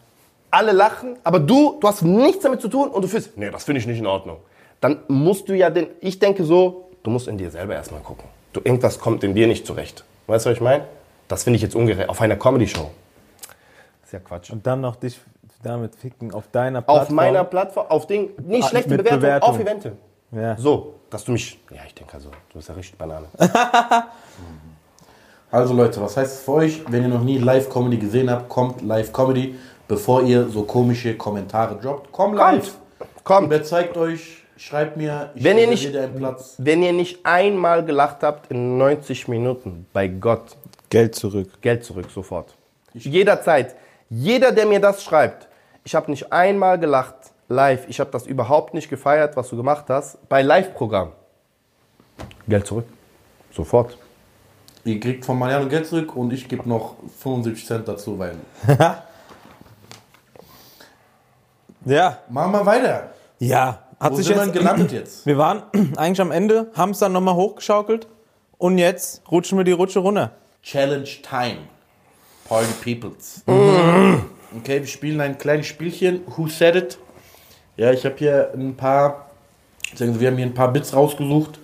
[0.51, 3.65] alle lachen, aber du, du hast nichts damit zu tun und du fühlst, nee, das
[3.65, 4.39] finde ich nicht in Ordnung.
[4.81, 8.25] Dann musst du ja den, ich denke so, du musst in dir selber erstmal gucken.
[8.53, 10.05] Du, irgendwas kommt in dir nicht zurecht.
[10.27, 10.85] Weißt du, was ich meine?
[11.27, 12.09] Das finde ich jetzt ungerecht.
[12.09, 12.91] Auf einer Comedy-Show.
[14.05, 14.51] Ist ja Quatsch.
[14.51, 15.19] Und dann noch dich
[15.63, 17.03] damit ficken auf deiner Plattform.
[17.03, 19.51] Auf meiner Plattform, auf Ding, nicht Ah, schlechte Bewertung, Bewertung.
[19.51, 19.93] auf Evente.
[20.31, 20.57] Ja.
[20.57, 23.27] So, dass du mich, ja, ich denke also, du bist ja richtig Banane.
[25.51, 26.83] Also Leute, was heißt es für euch?
[26.91, 29.55] Wenn ihr noch nie Live-Comedy gesehen habt, kommt Live-Comedy,
[29.89, 32.13] bevor ihr so komische Kommentare droppt.
[32.13, 32.75] Komm live.
[33.25, 33.47] Kommt.
[33.47, 36.55] Überzeugt euch, schreibt mir, ich Wenn ihr nicht- einen Platz.
[36.59, 40.57] Wenn ihr nicht einmal gelacht habt in 90 Minuten, bei Gott,
[40.91, 41.61] Geld zurück.
[41.61, 42.55] Geld zurück, sofort.
[42.95, 43.75] Jederzeit.
[44.11, 45.47] Jeder, der mir das schreibt,
[45.85, 47.15] ich habe nicht einmal gelacht,
[47.49, 51.13] live, ich habe das überhaupt nicht gefeiert, was du gemacht hast, bei Live-Programm.
[52.49, 52.87] Geld zurück.
[53.53, 53.97] Sofort.
[54.85, 58.35] Ihr kriegt von Mariano Geld zurück und ich gebe noch 75 Cent dazu, weil.
[61.85, 62.19] Ja.
[62.29, 63.11] Machen wir weiter.
[63.39, 63.79] Ja.
[64.01, 65.27] Hat Wo sich sind wir jetzt gelandet jetzt?
[65.27, 65.63] Wir waren
[65.97, 68.07] eigentlich am Ende, haben es dann nochmal hochgeschaukelt
[68.59, 70.33] und jetzt rutschen wir die Rutsche runter.
[70.63, 71.59] Challenge Time.
[72.49, 73.43] Party Peoples.
[73.47, 74.25] Mhm.
[74.59, 76.23] Okay, wir spielen ein kleines Spielchen.
[76.37, 76.99] Who said it?
[77.77, 79.31] Ja, ich habe hier ein paar,
[79.97, 81.59] wir haben hier ein paar Bits rausgesucht,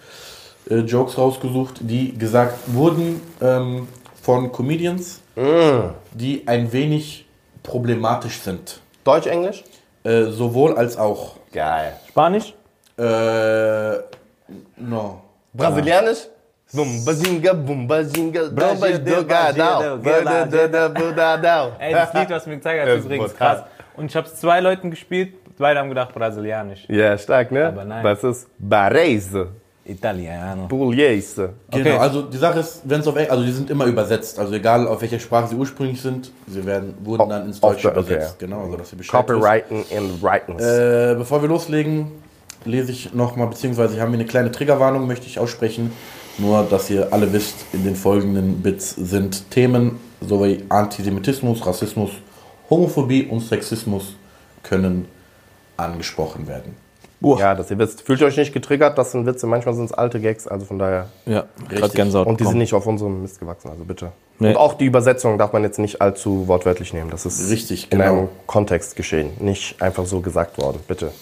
[0.71, 3.89] äh, Jokes rausgesucht, die gesagt wurden ähm,
[4.23, 5.91] von Comedians, Mhm.
[6.13, 7.27] die ein wenig
[7.65, 8.81] problematisch sind.
[9.03, 9.65] Deutsch, Englisch?
[10.05, 11.37] Äh, sowohl als auch.
[11.55, 11.93] Geil.
[12.09, 12.53] Spanisch?
[12.99, 13.03] Äh,
[14.77, 15.23] no.
[15.53, 16.27] Brasilianisch?
[16.73, 21.73] Bumbazinga, bumbazinga, Brasil, dumbadogadau, Brasil, badadadabudadau.
[21.79, 23.63] Ey, das Lied, was du mir gezeigt hast, ist übrigens krass.
[23.97, 26.87] Und ich habe es zwei Leuten gespielt, beide haben gedacht brasilianisch.
[26.89, 27.69] Ja, stark, ne?
[27.69, 28.03] Aber nein.
[28.03, 29.51] Das ist Barese,
[29.87, 30.67] Italiano.
[30.69, 31.51] Pugliese.
[31.71, 31.99] Genau, Okay.
[31.99, 34.89] also die Sache ist, wenn es auf Englisch, also die sind immer übersetzt, also egal
[34.89, 37.99] auf welcher Sprache sie ursprünglich sind, sie werden, wurden dann ins Deutsche okay.
[38.01, 38.39] übersetzt.
[38.39, 39.27] Genau, also dass ihr Bescheid.
[39.27, 40.63] Copyrighten and Writings.
[40.63, 42.13] Äh, bevor wir loslegen,
[42.65, 45.93] lese ich nochmal, beziehungsweise haben wir eine kleine Triggerwarnung, möchte ich aussprechen.
[46.39, 52.11] Nur, dass ihr alle wisst, in den folgenden Bits sind Themen sowie Antisemitismus, Rassismus,
[52.71, 54.17] Homophobie und Sexismus
[54.63, 55.07] können
[55.77, 56.75] angesprochen werden.
[57.39, 58.03] Ja, dass ihr wisst.
[58.03, 60.79] Fühlt ihr euch nicht getriggert, das sind Witze, manchmal sind es alte Gags, also von
[60.79, 61.09] daher.
[61.27, 62.27] Ja, gerade Gänsehaut.
[62.27, 64.13] Und die sind nicht auf unserem Mist gewachsen, also bitte.
[64.39, 64.51] Nee.
[64.51, 67.11] Und auch die Übersetzung darf man jetzt nicht allzu wortwörtlich nehmen.
[67.11, 68.13] Das ist Richtig, in genau.
[68.13, 71.13] einem Kontext geschehen, nicht einfach so gesagt worden, bitte.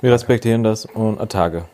[0.00, 1.64] Wir respektieren das und Tage.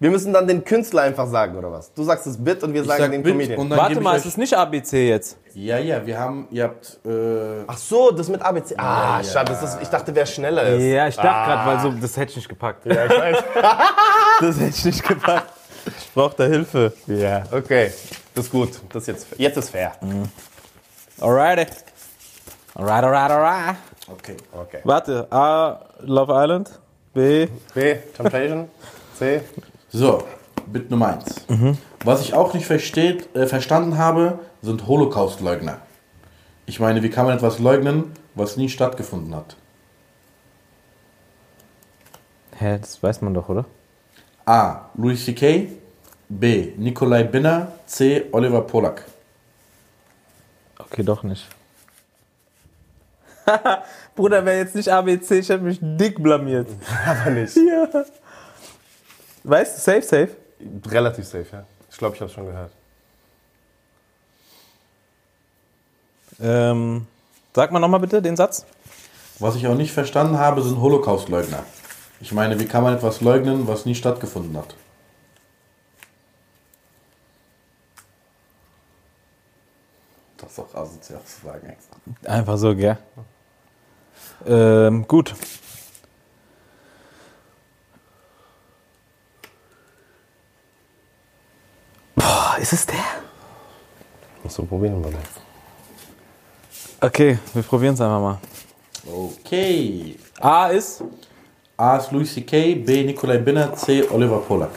[0.00, 1.92] Wir müssen dann den Künstler einfach sagen, oder was?
[1.92, 3.58] Du sagst das Bit und wir sagen sag den Bit Comedian.
[3.58, 5.36] und dann Warte gebe mal, ich ist euch, es nicht ABC jetzt?
[5.52, 8.74] Ja, ja, wir haben, ihr habt, äh, Ach so, das mit ABC.
[8.78, 9.24] Ah, ja.
[9.24, 10.82] schade, das ist, ich dachte, wer schneller ist.
[10.82, 12.86] Ja, ich dachte gerade, weil so, das hätte ich nicht gepackt.
[12.86, 13.36] Ja, ich weiß.
[14.40, 15.52] Das hätte ich nicht gepackt.
[15.98, 16.94] Ich brauche da Hilfe.
[17.06, 17.92] ja, okay.
[18.34, 18.70] Das ist gut.
[18.90, 19.92] Das ist jetzt, jetzt ist fair.
[21.20, 21.66] Alrighty.
[22.74, 23.76] Alright, alright, alright.
[24.10, 24.36] okay.
[24.50, 24.80] Okay.
[24.84, 26.70] Warte, A, Love Island.
[27.12, 28.70] B, B, Temptation.
[29.18, 29.42] C.
[29.92, 30.22] So,
[30.66, 31.46] Bit Nummer 1.
[32.04, 35.78] Was ich auch nicht versteht, äh, verstanden habe, sind Holocaust-Leugner.
[36.66, 39.56] Ich meine, wie kann man etwas leugnen, was nie stattgefunden hat?
[42.56, 43.64] Hä, das weiß man doch, oder?
[44.46, 44.90] A.
[44.94, 45.68] Louis C.K.
[46.28, 46.72] B.
[46.76, 47.72] Nikolai Binner.
[47.86, 48.26] C.
[48.30, 49.04] Oliver Polak.
[50.78, 51.48] Okay, doch nicht.
[54.14, 56.68] Bruder, wäre jetzt nicht ABC, ich hätte mich dick blamiert.
[57.06, 57.56] Aber nicht.
[57.56, 57.88] Ja.
[59.44, 60.36] Weißt du, safe, safe.
[60.86, 61.64] Relativ safe, ja.
[61.90, 62.72] Ich glaube, ich habe es schon gehört.
[66.40, 67.06] Ähm,
[67.54, 68.64] sag mal nochmal bitte den Satz.
[69.38, 71.64] Was ich auch nicht verstanden habe, sind Holocaust-Leugner.
[72.20, 74.74] Ich meine, wie kann man etwas leugnen, was nie stattgefunden hat?
[80.36, 81.66] Das ist auch asozial zu sagen.
[81.68, 81.96] extra.
[82.30, 82.98] Einfach so, gell?
[84.46, 85.34] Ähm, gut.
[92.20, 92.96] Boah, ist es der?
[94.42, 95.14] Musst du probieren, Mann.
[97.00, 98.38] Okay, wir probieren es einfach mal.
[99.06, 100.18] Okay.
[100.40, 101.02] A ist.
[101.78, 103.04] A ist Louis C.K., B.
[103.04, 104.06] Nikolai Binner, C.
[104.10, 104.70] Oliver Polak.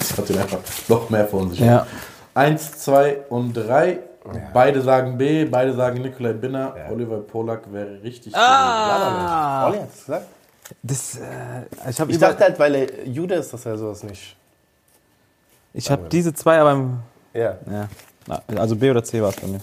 [0.00, 0.58] Das hat ihn einfach
[0.88, 1.66] noch mehr verunsichert.
[1.68, 1.86] Ja.
[2.34, 4.00] Eins, zwei und drei.
[4.52, 6.74] Beide sagen B, beide sagen Nikolai Binner.
[6.90, 8.34] Oliver Polak wäre richtig.
[8.34, 9.68] Ah!
[9.68, 10.26] Olli hat es gesagt.
[10.82, 14.36] Das, äh, ich habe Ich dachte halt, weil er Jude ist, dass er sowas nicht.
[15.72, 16.98] ich hab diese zwei, aber im,
[17.34, 17.58] Ja.
[17.70, 17.88] ja.
[18.56, 19.60] Also B oder C war es bei mir.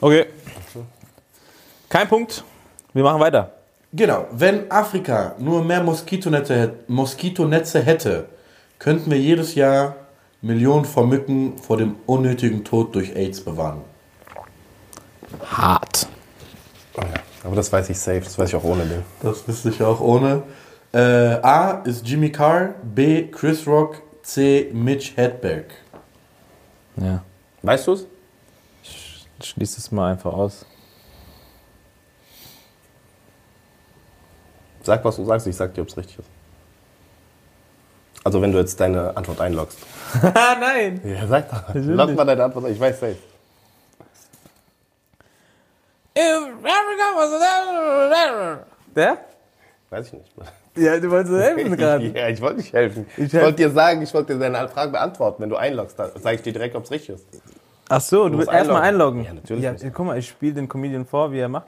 [0.00, 0.26] Okay.
[1.88, 2.44] Kein Punkt.
[2.94, 3.52] Wir machen weiter.
[3.92, 8.26] Genau, wenn Afrika nur mehr Moskitonetze, Moskitonetze hätte,
[8.78, 9.96] könnten wir jedes Jahr
[10.40, 13.82] Millionen von Mücken vor dem unnötigen Tod durch AIDS bewahren.
[15.44, 16.08] Hart.
[16.96, 17.21] Oh ja.
[17.44, 19.02] Aber das weiß ich safe, das weiß ich auch ohne den.
[19.22, 20.42] Das wüsste ich auch ohne.
[20.92, 20.98] Äh,
[21.42, 25.66] A ist Jimmy Carr, B Chris Rock, C Mitch Hedberg.
[26.96, 27.22] Ja.
[27.62, 28.06] Weißt du es?
[29.42, 30.64] Schließ es mal einfach aus.
[34.82, 36.28] Sag, was du sagst, ich sag dir, ob es richtig ist.
[38.24, 39.78] Also wenn du jetzt deine Antwort einloggst.
[40.22, 41.00] Ah, nein!
[41.04, 41.74] Ja, sag doch.
[41.74, 43.16] Log mal deine Antwort ein, ich weiß safe.
[48.94, 49.18] Der?
[49.90, 50.32] Weiß ich nicht.
[50.76, 53.06] Ja, du wolltest helfen Ja, ich wollte nicht helfen.
[53.16, 55.42] Ich, helf- wollte dir sagen, ich wollte dir deine Frage beantworten.
[55.42, 57.26] Wenn du einloggst, dann sage ich dir direkt, ob es richtig ist.
[57.88, 59.24] Ach so, du musst willst erstmal einloggen.
[59.24, 61.66] Ja, natürlich Ja, guck mal, ich spiele den Comedian vor, wie er macht.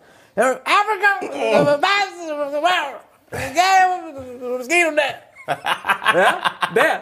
[5.46, 6.40] Ja,
[6.74, 7.00] der.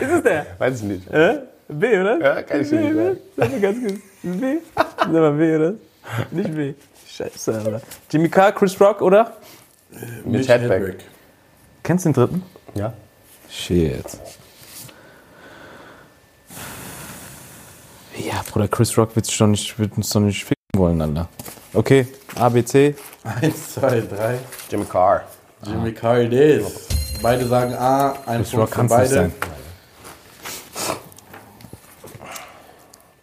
[0.00, 0.46] Ist es der?
[0.58, 1.10] Weiß ich nicht.
[1.12, 1.40] Äh?
[1.68, 2.18] B, oder?
[2.20, 3.20] Ja, kann ich nicht.
[3.36, 4.00] Sag mal ganz kurz.
[4.22, 4.56] B?
[4.76, 5.74] Sag mal B, oder?
[6.30, 6.74] Nicht B.
[7.08, 7.80] Scheiße, Alter.
[8.10, 9.36] Jimmy Carr, Chris Rock, oder?
[10.24, 10.96] Mitch Hedberg.
[11.82, 12.42] Kennst du den dritten?
[12.74, 12.92] Ja.
[13.50, 14.04] Shit.
[18.16, 21.28] Ja, Bruder, Chris Rock wird, sich doch nicht, wird uns doch nicht ficken wollen, Alter.
[21.72, 22.94] Okay, A, B, C.
[23.24, 24.38] Eins, zwei, drei.
[24.70, 25.22] Jimmy Carr.
[25.66, 26.88] Jimmy Carr it is.
[27.22, 29.08] Beide sagen A, ein Chris Punkt Rock für beide.
[29.08, 29.32] sein.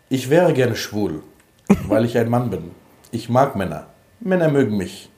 [0.10, 1.24] Ich wäre gerne schwul,
[1.88, 2.72] weil ich ein Mann bin.
[3.12, 3.88] Ich mag Männer.
[4.20, 5.10] Männer mögen mich.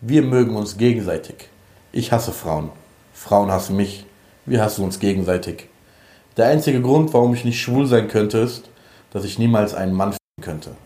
[0.00, 1.48] Wir mögen uns gegenseitig.
[1.92, 2.70] Ich hasse Frauen.
[3.12, 4.06] Frauen hassen mich.
[4.46, 5.68] Wir hassen uns gegenseitig.
[6.36, 8.70] Der einzige Grund, warum ich nicht schwul sein könnte, ist,
[9.10, 10.76] dass ich niemals einen Mann finden könnte.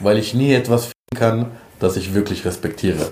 [0.00, 3.10] Weil ich nie etwas finden kann, das ich wirklich respektiere.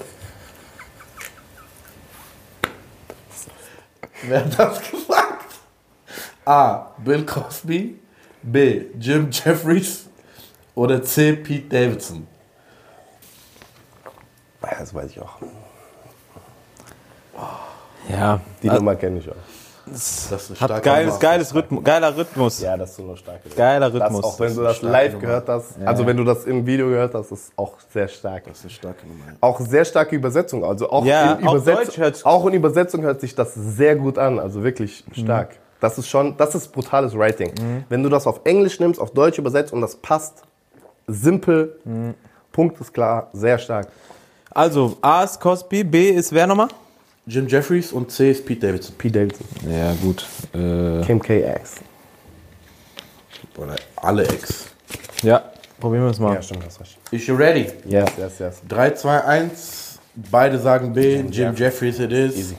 [4.22, 5.55] Wer hat das gesagt?
[6.45, 6.92] A.
[7.05, 7.99] Bill Cosby.
[8.42, 8.82] B.
[8.99, 10.07] Jim Jeffries.
[10.74, 11.34] Oder C.
[11.34, 12.26] Pete Davidson.
[14.62, 15.36] Ja, Das weiß ich auch.
[18.08, 19.34] Ja, Die Nummer kenne ich auch.
[19.86, 20.00] Das
[20.32, 21.18] ist eine hat starke geiles, Nummer.
[21.20, 22.60] geiles Rhythmus, geiler Rhythmus.
[22.62, 23.48] Ja, das ist so eine starke.
[23.50, 24.24] Geiler Das, Rhythmus.
[24.24, 25.20] auch wenn du das live Nummer.
[25.26, 28.44] gehört hast, also wenn du das im Video gehört hast, ist auch sehr stark.
[28.44, 29.24] Das ist eine starke Nummer.
[29.42, 30.64] Auch sehr starke Übersetzung.
[30.64, 34.38] Also auch, Ja, in, auch Übersetz auch in Übersetzung hört sich das sehr gut an.
[34.38, 35.50] Also wirklich stark.
[35.80, 37.52] Das ist schon, das ist brutales Writing.
[37.90, 40.44] Wenn du das auf Englisch nimmst, auf Deutsch übersetzt und das passt,
[41.07, 42.14] simpel,
[42.52, 43.88] Punkt ist klar, sehr stark.
[44.50, 46.68] Also, A ist Cosby, B ist wer nochmal?
[47.26, 48.94] Jim Jeffries und C ist Pete Davidson.
[48.96, 49.09] P.
[49.11, 49.46] Davidson.
[49.68, 50.26] Ja, gut.
[50.52, 51.76] Äh, Kim KX.
[53.57, 54.66] Oder alle Ex.
[55.22, 55.42] ja,
[55.80, 56.34] probieren wir es mal.
[56.34, 56.98] Ja, stimmt, hast recht.
[57.11, 57.66] Is you ready?
[57.86, 58.62] Yes, yes, yes.
[58.68, 59.98] 3, 2, 1.
[60.30, 61.20] Beide sagen B.
[61.30, 62.36] Jim, Jeffries it is.
[62.36, 62.57] Easy.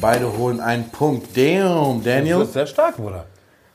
[0.00, 1.36] Beide holen einen Punkt.
[1.36, 2.44] Damn, Daniel.
[2.46, 3.26] sehr stark, Bruder.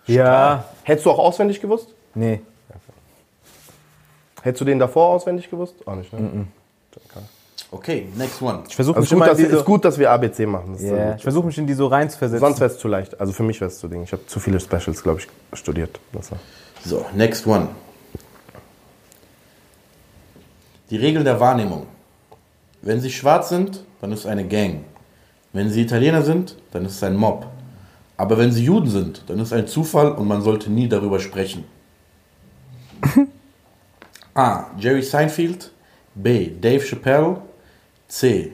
[0.08, 0.66] Ja.
[0.84, 1.94] Hättest du auch auswendig gewusst?
[2.14, 2.42] Nee.
[4.46, 5.74] Hättest du den davor auswendig gewusst?
[5.88, 6.46] Auch nicht, ne?
[7.72, 8.60] Okay, next one.
[8.70, 10.74] Ich versuche Also gut, dass, die so, ist gut, dass wir ABC machen.
[10.74, 11.16] Das gut.
[11.18, 12.40] ich versuche mich in die so reinzuversetzen.
[12.46, 13.20] Sonst wäre es zu leicht.
[13.20, 14.04] Also für mich wäre es zu Ding.
[14.04, 16.00] Ich habe zu viele Specials, glaube ich, studiert.
[16.14, 16.38] Das war-
[16.86, 17.70] So, next one.
[20.92, 21.88] Die Regeln der Wahrnehmung.
[22.84, 24.82] Wenn sie schwarz sind, dann ist es eine Gang.
[25.54, 27.48] Wenn sie Italiener sind, dann ist es ein Mob.
[28.16, 31.20] Aber wenn sie Juden sind, dann ist es ein Zufall und man sollte nie darüber
[31.20, 31.64] sprechen.
[34.36, 34.66] A.
[34.78, 35.72] Jerry Seinfeld.
[36.14, 36.50] B.
[36.50, 37.42] Dave Chappelle.
[38.10, 38.52] C.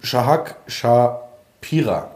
[0.00, 2.12] Shahak Shapira.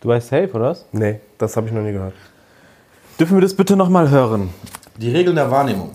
[0.00, 0.84] Du weißt safe, oder was?
[0.92, 2.14] Nee, das habe ich noch nie gehört.
[3.18, 4.50] Dürfen wir das bitte nochmal hören?
[4.98, 5.94] Die Regeln der Wahrnehmung.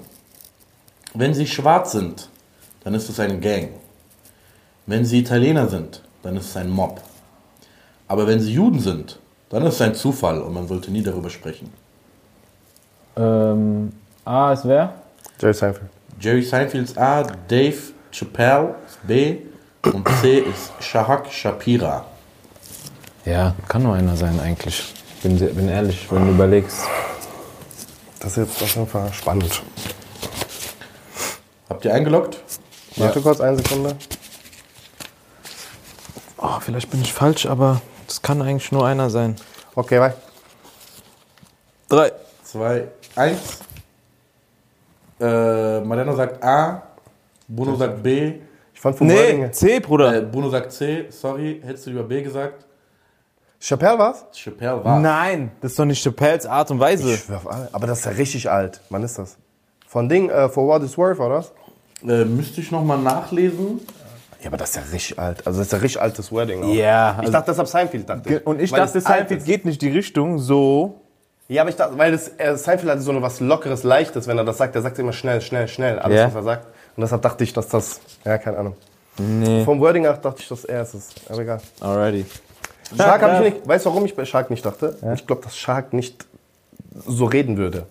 [1.13, 2.27] Wenn sie schwarz sind,
[2.83, 3.69] dann ist es eine Gang.
[4.87, 7.01] Wenn sie Italiener sind, dann ist es ein Mob.
[8.07, 9.19] Aber wenn sie Juden sind,
[9.49, 11.82] dann ist es ein Zufall und man sollte nie darüber sprechen.
[13.16, 13.91] Ähm,
[14.26, 14.93] A ist wer?
[15.39, 15.89] Jerry Seinfeld.
[16.20, 17.78] Jerry Seinfelds A, Dave
[18.11, 19.38] Chappelle ist B
[19.84, 22.05] und C ist Shahak Shapira.
[23.26, 24.93] Ja, kann nur einer sein eigentlich.
[25.22, 26.84] Bin, sehr- bin ehrlich, wenn du überlegst.
[28.20, 29.61] Das ist jetzt auf jeden Fall spannend.
[31.70, 32.39] Habt ihr eingeloggt?
[32.97, 33.95] Warte kurz, eine Sekunde.
[36.38, 39.36] Oh, vielleicht bin ich falsch, aber das kann eigentlich nur einer sein.
[39.76, 40.18] Okay, weiter.
[41.89, 42.11] Drei.
[42.43, 43.59] 2, 1.
[45.20, 46.84] Äh, Mariano sagt A,
[47.47, 48.34] Bruno sagt B,
[48.74, 50.16] Ich fand vom Nee, Wording- C, Bruder.
[50.18, 52.66] äh, Bruno sagt C, sorry, hättest du über B gesagt?
[53.61, 54.26] Chappelle war's?
[54.34, 54.99] Chappelle war.
[54.99, 57.14] Nein, das ist doch nicht Chappelles Art und Weise.
[57.14, 57.70] Ich schwör auf alle.
[57.72, 58.82] Aber das ist ja richtig alt.
[58.89, 59.38] Wann ist das?
[59.88, 61.53] Von Ding, äh, For What Is Worth, oder was?
[62.05, 63.80] Äh, müsste ich nochmal nachlesen.
[64.41, 65.47] Ja, aber das ist ja richtig alt.
[65.47, 66.64] Also das ist ja richtig altes Wording.
[66.64, 66.74] Auch.
[66.74, 68.45] Ja, Ich also- dachte deshalb Seinfeld, dachte ich.
[68.45, 69.45] Und ich Weil dachte, Seinfeld ist.
[69.45, 70.99] geht nicht die Richtung so.
[71.49, 74.37] Ja, aber ich dachte, weil das, äh, Seinfeld hatte so eine was Lockeres, Leichtes, wenn
[74.37, 74.75] er das sagt.
[74.75, 76.25] Er sagt immer schnell, schnell, schnell, alles, Ja.
[76.27, 76.65] was er sagt.
[76.95, 78.75] Und deshalb dachte ich, dass das, ja, keine Ahnung.
[79.17, 79.63] Nee.
[79.65, 81.13] Vom Wording nach dachte ich, dass er es ist.
[81.29, 81.59] Aber egal.
[81.81, 82.25] Alrighty.
[82.97, 84.97] Shark Ja, habe ich nicht, weißt du, warum ich bei Shark nicht dachte?
[85.15, 86.25] Ich glaube, dass Shark nicht
[87.05, 87.85] so reden würde.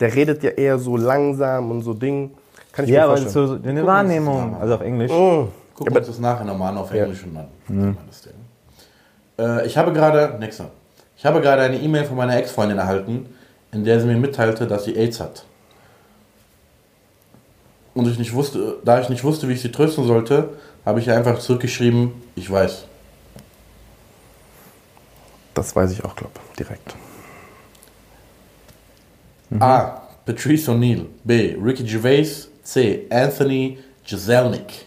[0.00, 2.32] Der redet ja eher so langsam und so Ding.
[2.72, 3.62] Kann ich Ja, mir aber vorstellen.
[3.62, 5.10] so eine Wahrnehmung, also auf Englisch.
[5.10, 7.96] Gucken wir uns das nachher nochmal an auf Englisch und dann.
[8.08, 8.32] das Ding.
[9.38, 10.66] Äh, ich habe gerade, nächster.
[11.22, 13.32] Ich habe gerade eine E-Mail von meiner Ex-Freundin erhalten,
[13.70, 15.44] in der sie mir mitteilte, dass sie AIDS hat.
[17.94, 20.48] Und ich nicht wusste, da ich nicht wusste, wie ich sie trösten sollte,
[20.84, 22.86] habe ich ihr einfach zurückgeschrieben, ich weiß.
[25.54, 26.96] Das weiß ich auch, glaube direkt.
[29.60, 30.02] A.
[30.26, 31.06] Patrice O'Neill.
[31.22, 31.56] B.
[31.62, 32.48] Ricky Gervais.
[32.64, 33.06] C.
[33.10, 34.86] Anthony Jeselnik.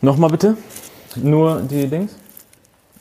[0.00, 0.56] Nochmal bitte.
[1.22, 2.14] Nur die Dings.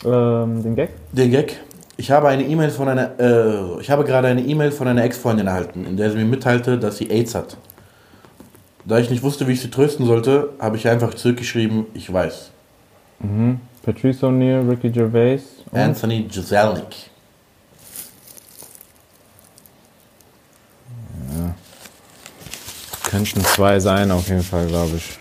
[0.04, 0.90] Ähm, den Gag.
[1.12, 1.60] Den Gag.
[1.98, 5.48] Ich habe eine E-Mail von einer, äh, ich habe gerade eine E-Mail von einer Ex-Freundin
[5.48, 7.58] erhalten, in der sie mir mitteilte, dass sie AIDS hat.
[8.84, 12.52] Da ich nicht wusste, wie ich sie trösten sollte, habe ich einfach zurückgeschrieben, ich weiß.
[13.84, 15.42] Patrice O'Neill, Ricky Gervais.
[15.72, 17.10] Anthony Jeselnik.
[23.10, 25.18] Könnten zwei sein, auf jeden Fall, glaube ich.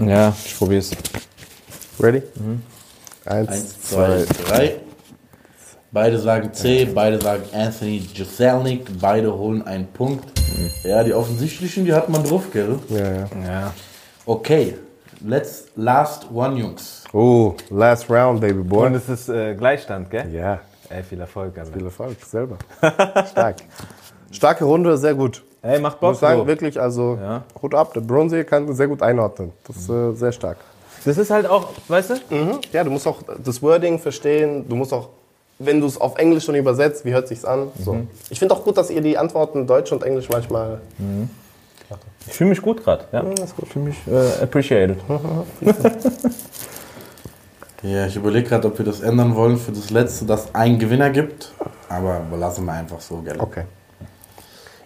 [0.00, 0.90] Ja, ich probier's.
[2.00, 2.22] Ready?
[3.26, 4.44] Eins, Eins, zwei, zwei.
[4.44, 4.76] drei.
[5.92, 10.24] Beide sagen C, beide sagen Anthony Jeselnik, beide holen einen Punkt.
[10.84, 12.78] Ja, die offensichtlichen, die hat man drauf, gell?
[12.88, 13.28] Ja, ja.
[13.46, 13.74] Ja.
[14.24, 14.76] Okay,
[15.26, 17.04] let's last one, Jungs.
[17.12, 18.86] Oh, last round, baby boy.
[18.86, 20.32] Und es ist äh, Gleichstand, gell?
[20.32, 21.72] ja, Ey, viel Erfolg, Alter.
[21.72, 22.56] viel Erfolg, selber.
[23.30, 23.56] Stark.
[24.30, 25.42] Starke Runde, sehr gut.
[25.62, 26.10] Ey, macht Ich Bock.
[26.10, 26.46] muss sagen, so.
[26.46, 27.42] wirklich, also Ja.
[27.60, 29.52] Hut ab, der Bronze kann sehr gut einordnen.
[29.66, 30.56] Das ist äh, sehr stark.
[31.04, 32.34] Das ist halt auch, weißt du?
[32.34, 32.58] Mhm.
[32.72, 34.66] Ja, du musst auch das Wording verstehen.
[34.68, 35.08] Du musst auch,
[35.58, 37.68] wenn du es auf Englisch schon übersetzt, wie hört sich's an?
[37.82, 37.96] So.
[38.30, 40.80] Ich finde auch gut, dass ihr die Antworten Deutsch und Englisch manchmal.
[42.26, 43.04] Ich fühle mich gut gerade.
[43.12, 43.64] Ja, ist gut.
[43.66, 44.98] Ich fühle mich äh, appreciated.
[47.82, 51.08] Ja, ich überlege gerade, ob wir das ändern wollen für das letzte, dass ein Gewinner
[51.08, 51.50] gibt.
[51.88, 53.36] Aber lassen wir einfach so, gell?
[53.40, 53.62] Okay.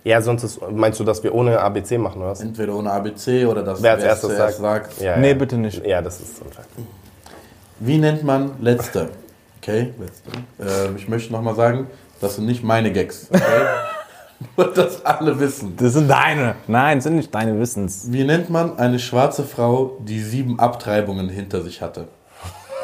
[0.05, 2.41] Ja, sonst ist, meinst du, dass wir ohne ABC machen, oder was?
[2.43, 4.55] Entweder ohne ABC oder dass Wer als erstes es sagt.
[4.57, 5.01] sagt.
[5.01, 5.35] Ja, Nee, ja.
[5.35, 5.85] bitte nicht.
[5.85, 6.65] Ja, das ist unfair.
[7.81, 9.09] Wie nennt man letzte?
[9.63, 10.31] Okay, letzte.
[10.61, 11.87] Ähm, ich möchte nochmal sagen,
[12.21, 13.29] das sind nicht meine Gags.
[13.33, 13.43] Okay?
[14.57, 15.75] Nur, dass alle wissen.
[15.79, 16.55] Das sind deine.
[16.67, 18.13] Nein, das sind nicht deine Wissens.
[18.13, 22.09] Wie nennt man eine schwarze Frau, die sieben Abtreibungen hinter sich hatte?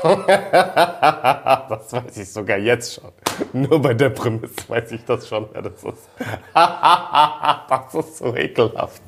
[1.71, 3.13] Das weiß ich sogar jetzt schon.
[3.53, 6.09] Nur bei der Prämisse weiß ich das schon, wer das ist.
[7.95, 9.03] das ist so ekelhaft.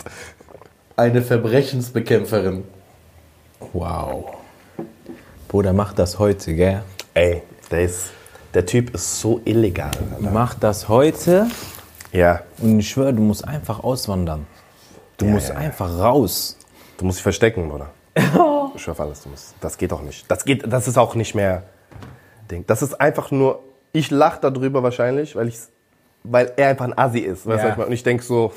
[0.96, 2.64] Eine Verbrechensbekämpferin.
[3.72, 4.36] Wow.
[5.48, 6.82] Bruder, mach das heute, gell?
[7.14, 8.10] Ey, der, ist,
[8.54, 9.90] der Typ ist so illegal.
[10.14, 10.30] Alter.
[10.32, 11.46] Mach das heute
[12.12, 14.46] Ja, und ich schwöre, du musst einfach auswandern.
[15.16, 15.60] Du musst ja, ja.
[15.60, 16.56] einfach raus.
[16.98, 17.90] du musst dich verstecken, oder?
[18.74, 19.54] Ich auf alles, du musst.
[19.60, 20.30] Das geht doch nicht.
[20.30, 21.62] Das, geht, das ist auch nicht mehr
[22.50, 22.64] Ding.
[22.66, 23.62] Das ist einfach nur,
[23.92, 25.70] ich lache darüber wahrscheinlich, weil, ich's,
[26.22, 27.46] weil er einfach ein Assi ist.
[27.46, 27.72] Weißt du, Ja.
[27.72, 27.86] ich meine?
[27.88, 28.52] Und ich denke so,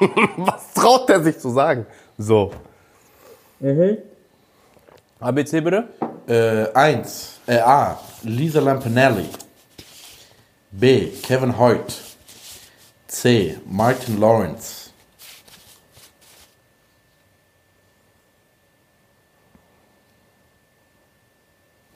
[0.36, 1.86] was traut der sich zu sagen?
[2.18, 2.50] So.
[5.20, 5.88] ABC bitte?
[6.26, 7.40] Äh, eins.
[7.46, 7.98] Äh, A.
[8.22, 9.28] Lisa Lampanelli.
[10.72, 11.08] B.
[11.22, 12.00] Kevin Hoyt.
[13.06, 13.58] C.
[13.66, 14.81] Martin Lawrence.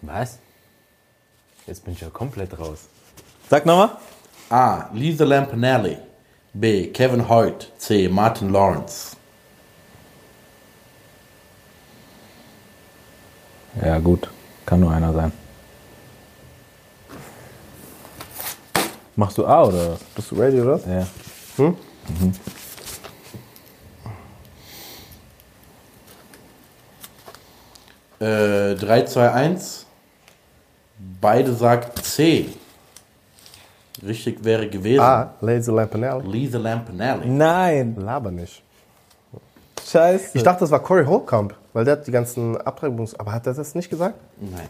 [0.06, 0.38] Was?
[1.66, 2.88] Jetzt bin ich ja komplett raus.
[3.50, 3.90] Sag nochmal.
[4.50, 4.88] A.
[4.92, 5.98] Lisa Lampanelli.
[6.52, 6.86] B.
[6.88, 7.72] Kevin Hoyt.
[7.78, 8.08] C.
[8.08, 9.16] Martin Lawrence.
[13.84, 14.30] Ja, gut.
[14.64, 15.32] Kann nur einer sein.
[19.16, 19.98] Machst du A oder?
[20.14, 20.80] Bist du ready, oder?
[20.86, 21.06] Ja.
[28.18, 29.85] Äh, 3, 2, 1.
[31.20, 32.46] Beide sagt C.
[34.06, 35.00] Richtig wäre gewesen.
[35.00, 36.26] Ah, Lazy Lampanelli.
[36.28, 37.26] Lisa Lampanelli.
[37.28, 37.96] Nein.
[37.98, 38.62] Laber nicht.
[39.88, 40.30] Scheiße.
[40.34, 43.14] Ich dachte, das war Corey Holcomb, weil der hat die ganzen Abtreibungs...
[43.14, 44.14] Aber hat er das nicht gesagt?
[44.40, 44.68] Nein.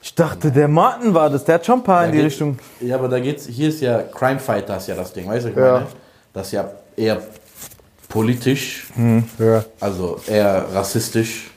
[0.00, 1.44] ich dachte, der Martin war das.
[1.44, 2.58] Der hat schon ein paar in die Da Richtung.
[2.80, 5.56] Ja, aber da geht's, hier ist ja Crime Fighters ja das Ding, weißt du, ich
[5.56, 5.72] Ja.
[5.72, 5.86] meine?
[6.32, 7.20] Das ist ja eher
[8.08, 8.86] politisch,
[9.38, 9.64] Ja.
[9.80, 11.50] also eher rassistisch,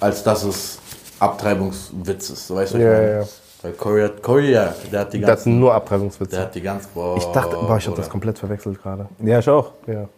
[0.00, 0.78] als dass es
[1.22, 2.46] Abtreibungswitzes.
[2.48, 3.12] So weißt du, was Ja, ich meine?
[3.12, 3.26] ja, ja.
[3.62, 6.40] Weil Corey, hat- Corey, ja, der hat die Das ganzen, sind nur der Abtreibungswitze.
[6.40, 7.16] hat die ganz, boah.
[7.16, 9.06] Ich dachte, boah, ich hab das komplett verwechselt gerade.
[9.22, 9.70] Ja, ich auch.
[9.86, 10.08] Ja.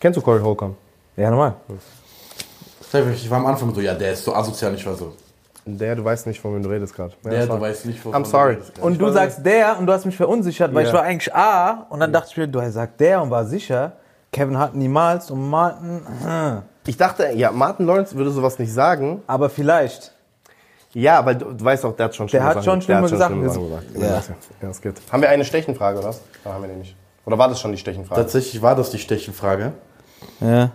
[0.00, 0.76] Kennst du Corey Holcomb?
[1.16, 1.54] Ja, normal.
[3.14, 5.12] Ich war am Anfang so, ja, der ist so asozial, ich war so.
[5.66, 7.12] Der, du weißt nicht, von wem du redest gerade.
[7.24, 8.54] Ja, Der, das du war- weißt nicht, wovon I'm sorry.
[8.54, 8.78] du redest.
[8.78, 10.88] Und du sagst der und du hast mich verunsichert, weil Ja.
[10.88, 13.92] ich war eigentlich A und dann dachte ich mir, du sagst der und war sicher.
[14.32, 16.62] Kevin hat niemals und Martin, hm.
[16.88, 19.22] Ich dachte, ja, Martin Lawrence würde sowas nicht sagen.
[19.26, 20.14] aber vielleicht.
[20.94, 23.18] Ja, weil du, du weißt auch, der hat schon schlimme hat Sachen, schon schlimme der
[23.18, 23.92] Sachen schlimme gesagt.
[23.92, 24.30] gesagt.
[24.30, 24.34] Ja.
[24.62, 24.94] ja, das geht.
[25.12, 26.22] Haben wir eine Stechenfrage, oder was?
[26.46, 26.96] Oder haben wir nicht?
[27.26, 28.22] Oder war das schon die Stechenfrage?
[28.22, 29.74] Tatsächlich war das die Stechenfrage.
[30.40, 30.70] Ja.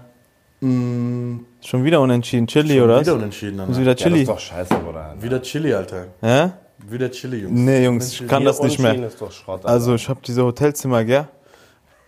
[0.62, 2.46] Schon wieder unentschieden.
[2.46, 3.00] Chili, oder?
[3.00, 3.18] Wieder was?
[3.18, 3.56] unentschieden.
[3.56, 3.80] Ist Alter.
[3.80, 4.22] wieder ja, das Chili.
[4.22, 5.16] ist doch scheiße, Bruder.
[5.20, 6.06] Wieder Chili, Alter.
[6.22, 6.54] Ja?
[6.78, 7.60] Wieder Chili, Jungs.
[7.60, 8.94] Nee, Jungs, ich kann das nicht mehr.
[9.04, 9.66] Ist doch Schrott.
[9.66, 11.28] Also, ich habe diese Hotelzimmer, gell?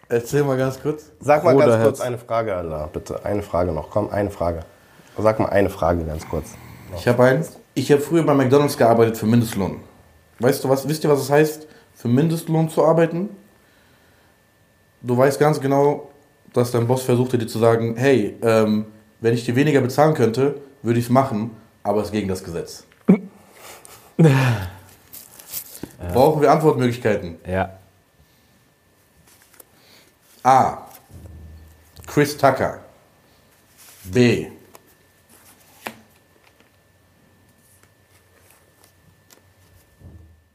[0.08, 1.12] Erzähl mal ganz kurz.
[1.20, 1.84] Sag mal ganz Bruderherz.
[1.84, 2.90] kurz eine Frage, Alter.
[2.94, 3.90] Bitte, eine Frage noch.
[3.90, 4.62] Komm, eine Frage.
[5.18, 6.50] Sag mal eine Frage ganz kurz.
[6.98, 7.58] Ich habe eins.
[7.74, 9.82] Ich habe früher bei McDonalds gearbeitet für Mindestlohn.
[10.40, 10.88] Weißt du was?
[10.88, 13.30] Wisst ihr, was es heißt, für Mindestlohn zu arbeiten?
[15.02, 16.10] Du weißt ganz genau,
[16.54, 18.86] dass dein Boss versuchte dir zu sagen, hey, ähm,
[19.22, 21.52] wenn ich dir weniger bezahlen könnte, würde ich es machen,
[21.84, 22.86] aber es ist gegen das Gesetz.
[26.14, 27.38] Brauchen wir Antwortmöglichkeiten?
[27.48, 27.72] Ja.
[30.46, 30.78] A.
[32.06, 32.80] Chris Tucker.
[34.04, 34.48] B.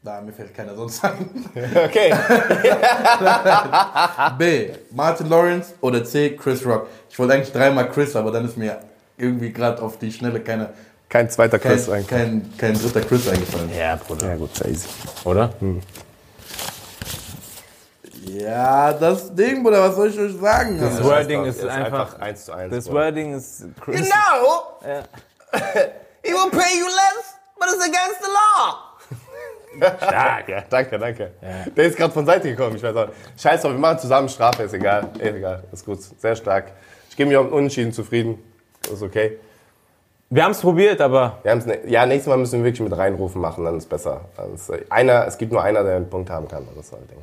[0.03, 1.45] Da, mir fällt keiner sonst ein.
[1.55, 2.15] Okay.
[4.39, 4.71] B.
[4.93, 6.37] Martin Lawrence oder C.
[6.37, 6.87] Chris Rock.
[7.11, 8.79] Ich wollte eigentlich dreimal Chris, aber dann ist mir
[9.19, 10.71] irgendwie gerade auf die Schnelle keine,
[11.09, 12.07] Kein zweiter kein, Chris eigentlich.
[12.07, 13.71] kein, kein dritter Chris eingefallen.
[13.77, 14.29] Ja, Bruder.
[14.29, 14.87] Ja, gut, easy.
[15.25, 15.53] Oder?
[18.39, 20.79] Ja, das Ding, Bruder, was soll ich euch sagen?
[20.81, 21.05] Das Alter?
[21.05, 22.19] Wording ist einfach.
[22.21, 22.75] eins zu eins.
[22.75, 22.91] Das.
[22.91, 23.65] Wording ist.
[23.81, 24.09] Chris.
[24.43, 24.79] No!
[26.23, 28.91] He will pay you less, but it's against the law.
[29.97, 30.63] Stark, ja.
[30.69, 31.31] Danke, danke.
[31.77, 33.07] Der ist gerade von Seite gekommen, ich weiß auch.
[33.07, 33.19] nicht.
[33.41, 35.09] Scheiß drauf, wir machen zusammen Strafe, ist egal.
[35.19, 35.99] Ist egal, ist gut.
[36.03, 36.73] Sehr stark.
[37.09, 38.39] Ich gebe mich auch mit Unentschieden zufrieden.
[38.93, 39.39] Ist okay.
[40.29, 41.39] Wir haben es probiert, aber.
[41.43, 44.21] Wir haben's ne ja, nächstes Mal müssen wir wirklich mit reinrufen machen, dann ist besser.
[44.37, 46.67] Dann ist, äh, einer, es gibt nur einer, der einen Punkt haben kann.
[46.77, 47.19] Das ist halt Ding.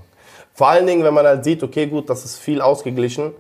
[0.58, 3.32] Vor allen Dingen, wenn man halt sieht, okay, gut, das ist viel ausgeglichen,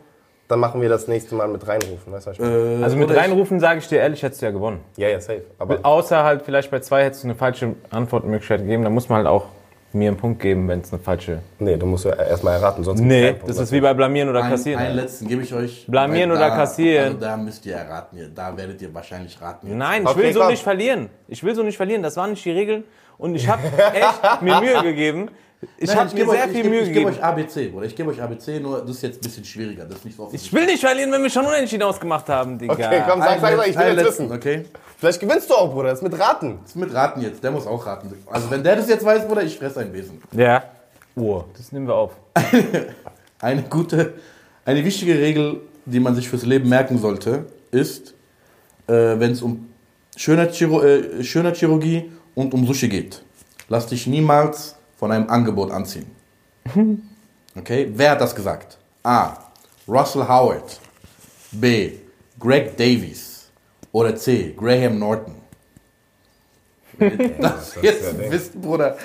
[0.47, 2.13] dann machen wir das nächste Mal mit reinrufen.
[2.13, 2.83] Weißt du, was ich meine?
[2.83, 4.81] Also mit reinrufen, sage ich dir ehrlich, hättest du ja gewonnen.
[4.97, 5.41] Ja, ja, safe.
[5.57, 8.83] Aber Außer halt vielleicht bei zwei hättest du eine falsche Antwortmöglichkeit gegeben.
[8.83, 9.45] Da muss man halt auch
[9.93, 11.39] mir einen Punkt geben, wenn es eine falsche.
[11.57, 13.49] nee, du musst ja erstmal erraten, sonst Nee, Punkt.
[13.49, 14.79] das ist wie bei Blamieren oder Ein, Kassieren.
[14.83, 15.85] einen letzten gebe ich euch.
[15.87, 17.05] Blamieren oder da- kassieren?
[17.07, 18.31] Also da müsst ihr erraten.
[18.35, 19.67] Da werdet ihr wahrscheinlich raten.
[19.67, 19.75] jetzt.
[19.75, 20.49] Nein, ich Okay, will so komm.
[20.49, 21.09] nicht verlieren.
[21.27, 22.03] Ich will so nicht verlieren.
[22.03, 22.83] Das waren nicht die Regeln.
[23.17, 23.61] Und ich habe
[23.95, 25.29] echt mir Mühe gegeben.
[25.77, 27.17] Ich habe mir gebe sehr euch, viel ich gebe, Mühe ich gebe gegeben.
[27.17, 27.85] euch ABC, Bruder.
[27.87, 29.85] Ich gebe euch ABC, nur das ist jetzt ein bisschen schwieriger.
[29.85, 30.53] Das ist nicht so Ich offensichtlich.
[30.61, 32.73] will nicht verlieren, wenn wir schon unentschieden ausgemacht haben, Digga.
[32.73, 34.31] Okay, komm, sag, sag, sag, ich will jetzt wissen.
[34.31, 34.65] okay?
[34.97, 36.59] Vielleicht gewinnst du auch, Bruder, das ist mit Raten.
[36.61, 37.43] Das ist mit Raten jetzt.
[37.43, 38.11] Der muss auch raten.
[38.27, 40.21] Also wenn der das jetzt weiß, Bruder, ich fresse ein Wesen.
[40.31, 40.63] Ja.
[41.15, 42.11] Oh, das nehmen wir auf.
[43.39, 44.13] Eine gute,
[44.65, 48.15] eine wichtige Regel, die man sich fürs Leben merken sollte, ist,
[48.87, 49.67] äh, wenn es um
[50.15, 53.21] äh, Schönheitschirurgie und um Sushi geht.
[53.69, 56.11] Lass dich niemals von einem Angebot anziehen.
[57.55, 58.77] Okay, wer hat das gesagt?
[59.03, 59.37] A.
[59.87, 60.79] Russell Howard.
[61.51, 61.93] B.
[62.39, 63.49] Greg Davies.
[63.91, 64.53] Oder C.
[64.57, 65.35] Graham Norton.
[66.97, 68.97] Wenn ihr das jetzt wisst, Bruder.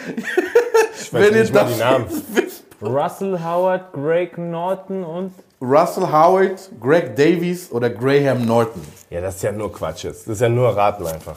[1.13, 2.07] Wenn ihr nicht mal die das Namen.
[2.09, 5.33] jetzt wisst, Russell Howard, Greg Norton und.
[5.61, 8.83] Russell Howard, Greg Davies oder Graham Norton?
[9.11, 10.27] Ja, das ist ja nur Quatsch jetzt.
[10.27, 11.37] Das ist ja nur Raten einfach.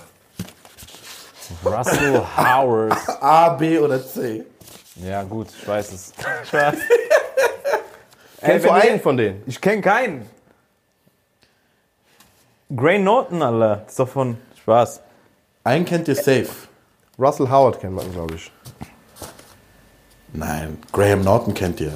[1.63, 2.97] Russell Howard.
[3.21, 4.45] A, B oder C?
[4.95, 6.13] Ja, gut, ich weiß es.
[6.43, 6.75] Ich weiß.
[8.39, 9.43] Kennst du einen von denen?
[9.45, 10.29] Ich kenne keinen.
[12.75, 13.77] Gray Norton, Alter.
[13.77, 15.01] Das ist doch von Spaß.
[15.63, 16.49] Einen kennt ihr safe.
[17.17, 18.51] Russell Howard kennt man, glaube ich.
[20.33, 21.93] Nein, Graham Norton kennt ihr.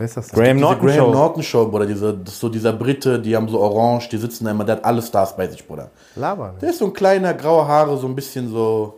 [0.00, 0.42] Wer ist das denn?
[0.42, 1.10] Graham Norton Graham Show.
[1.12, 4.46] Norton Show, Bruder, diese, das ist so dieser Brite, die haben so orange, die sitzen
[4.46, 5.90] da immer, der hat alle Stars bei sich, Bruder.
[6.16, 6.54] Laber.
[6.58, 8.94] Der ist so ein kleiner, graue Haare, so ein bisschen so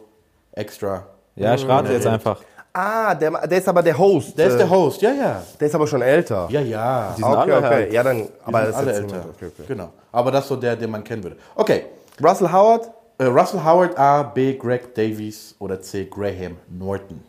[0.53, 1.03] extra.
[1.35, 2.41] Ja, ich rate jetzt einfach.
[2.73, 4.39] Ah, der, der ist aber der Host.
[4.39, 5.43] Der ist Äh, der Host, ja, ja.
[5.59, 6.47] Der ist aber schon älter.
[6.51, 7.13] Ja, ja.
[7.17, 7.67] sind okay, alle okay.
[7.67, 7.93] halt.
[7.93, 9.25] Ja, dann, Die aber sind das ist alle älter.
[9.35, 9.63] Okay, okay.
[9.67, 9.89] Genau.
[10.13, 11.37] Aber das ist so der, den man kennen würde.
[11.57, 11.87] Okay.
[12.23, 12.89] Russell Howard?
[13.19, 17.21] Äh, Russell Howard, A, B, Greg Davies oder C, Graham Norton.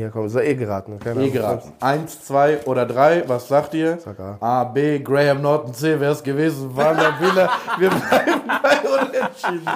[0.00, 0.98] Hier, komm, ist ja eh geraten.
[0.98, 1.32] Keine E Ahnung.
[1.34, 1.72] geraten.
[1.78, 3.98] Eins, zwei oder drei, was sagt ihr?
[4.02, 4.38] Sag A.
[4.40, 7.50] A, B, Graham Norton, C, wer es gewesen war, der Wiener.
[7.78, 9.66] Wir bleiben bei Unentschieden.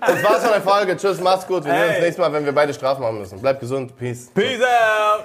[0.00, 0.96] Das war's von der Folge.
[0.96, 1.66] Tschüss, mach's gut.
[1.66, 3.38] Wir sehen uns nächstes Mal, wenn wir beide Strafen machen müssen.
[3.38, 3.94] Bleibt gesund.
[3.98, 4.30] Peace.
[4.34, 5.24] Peace out!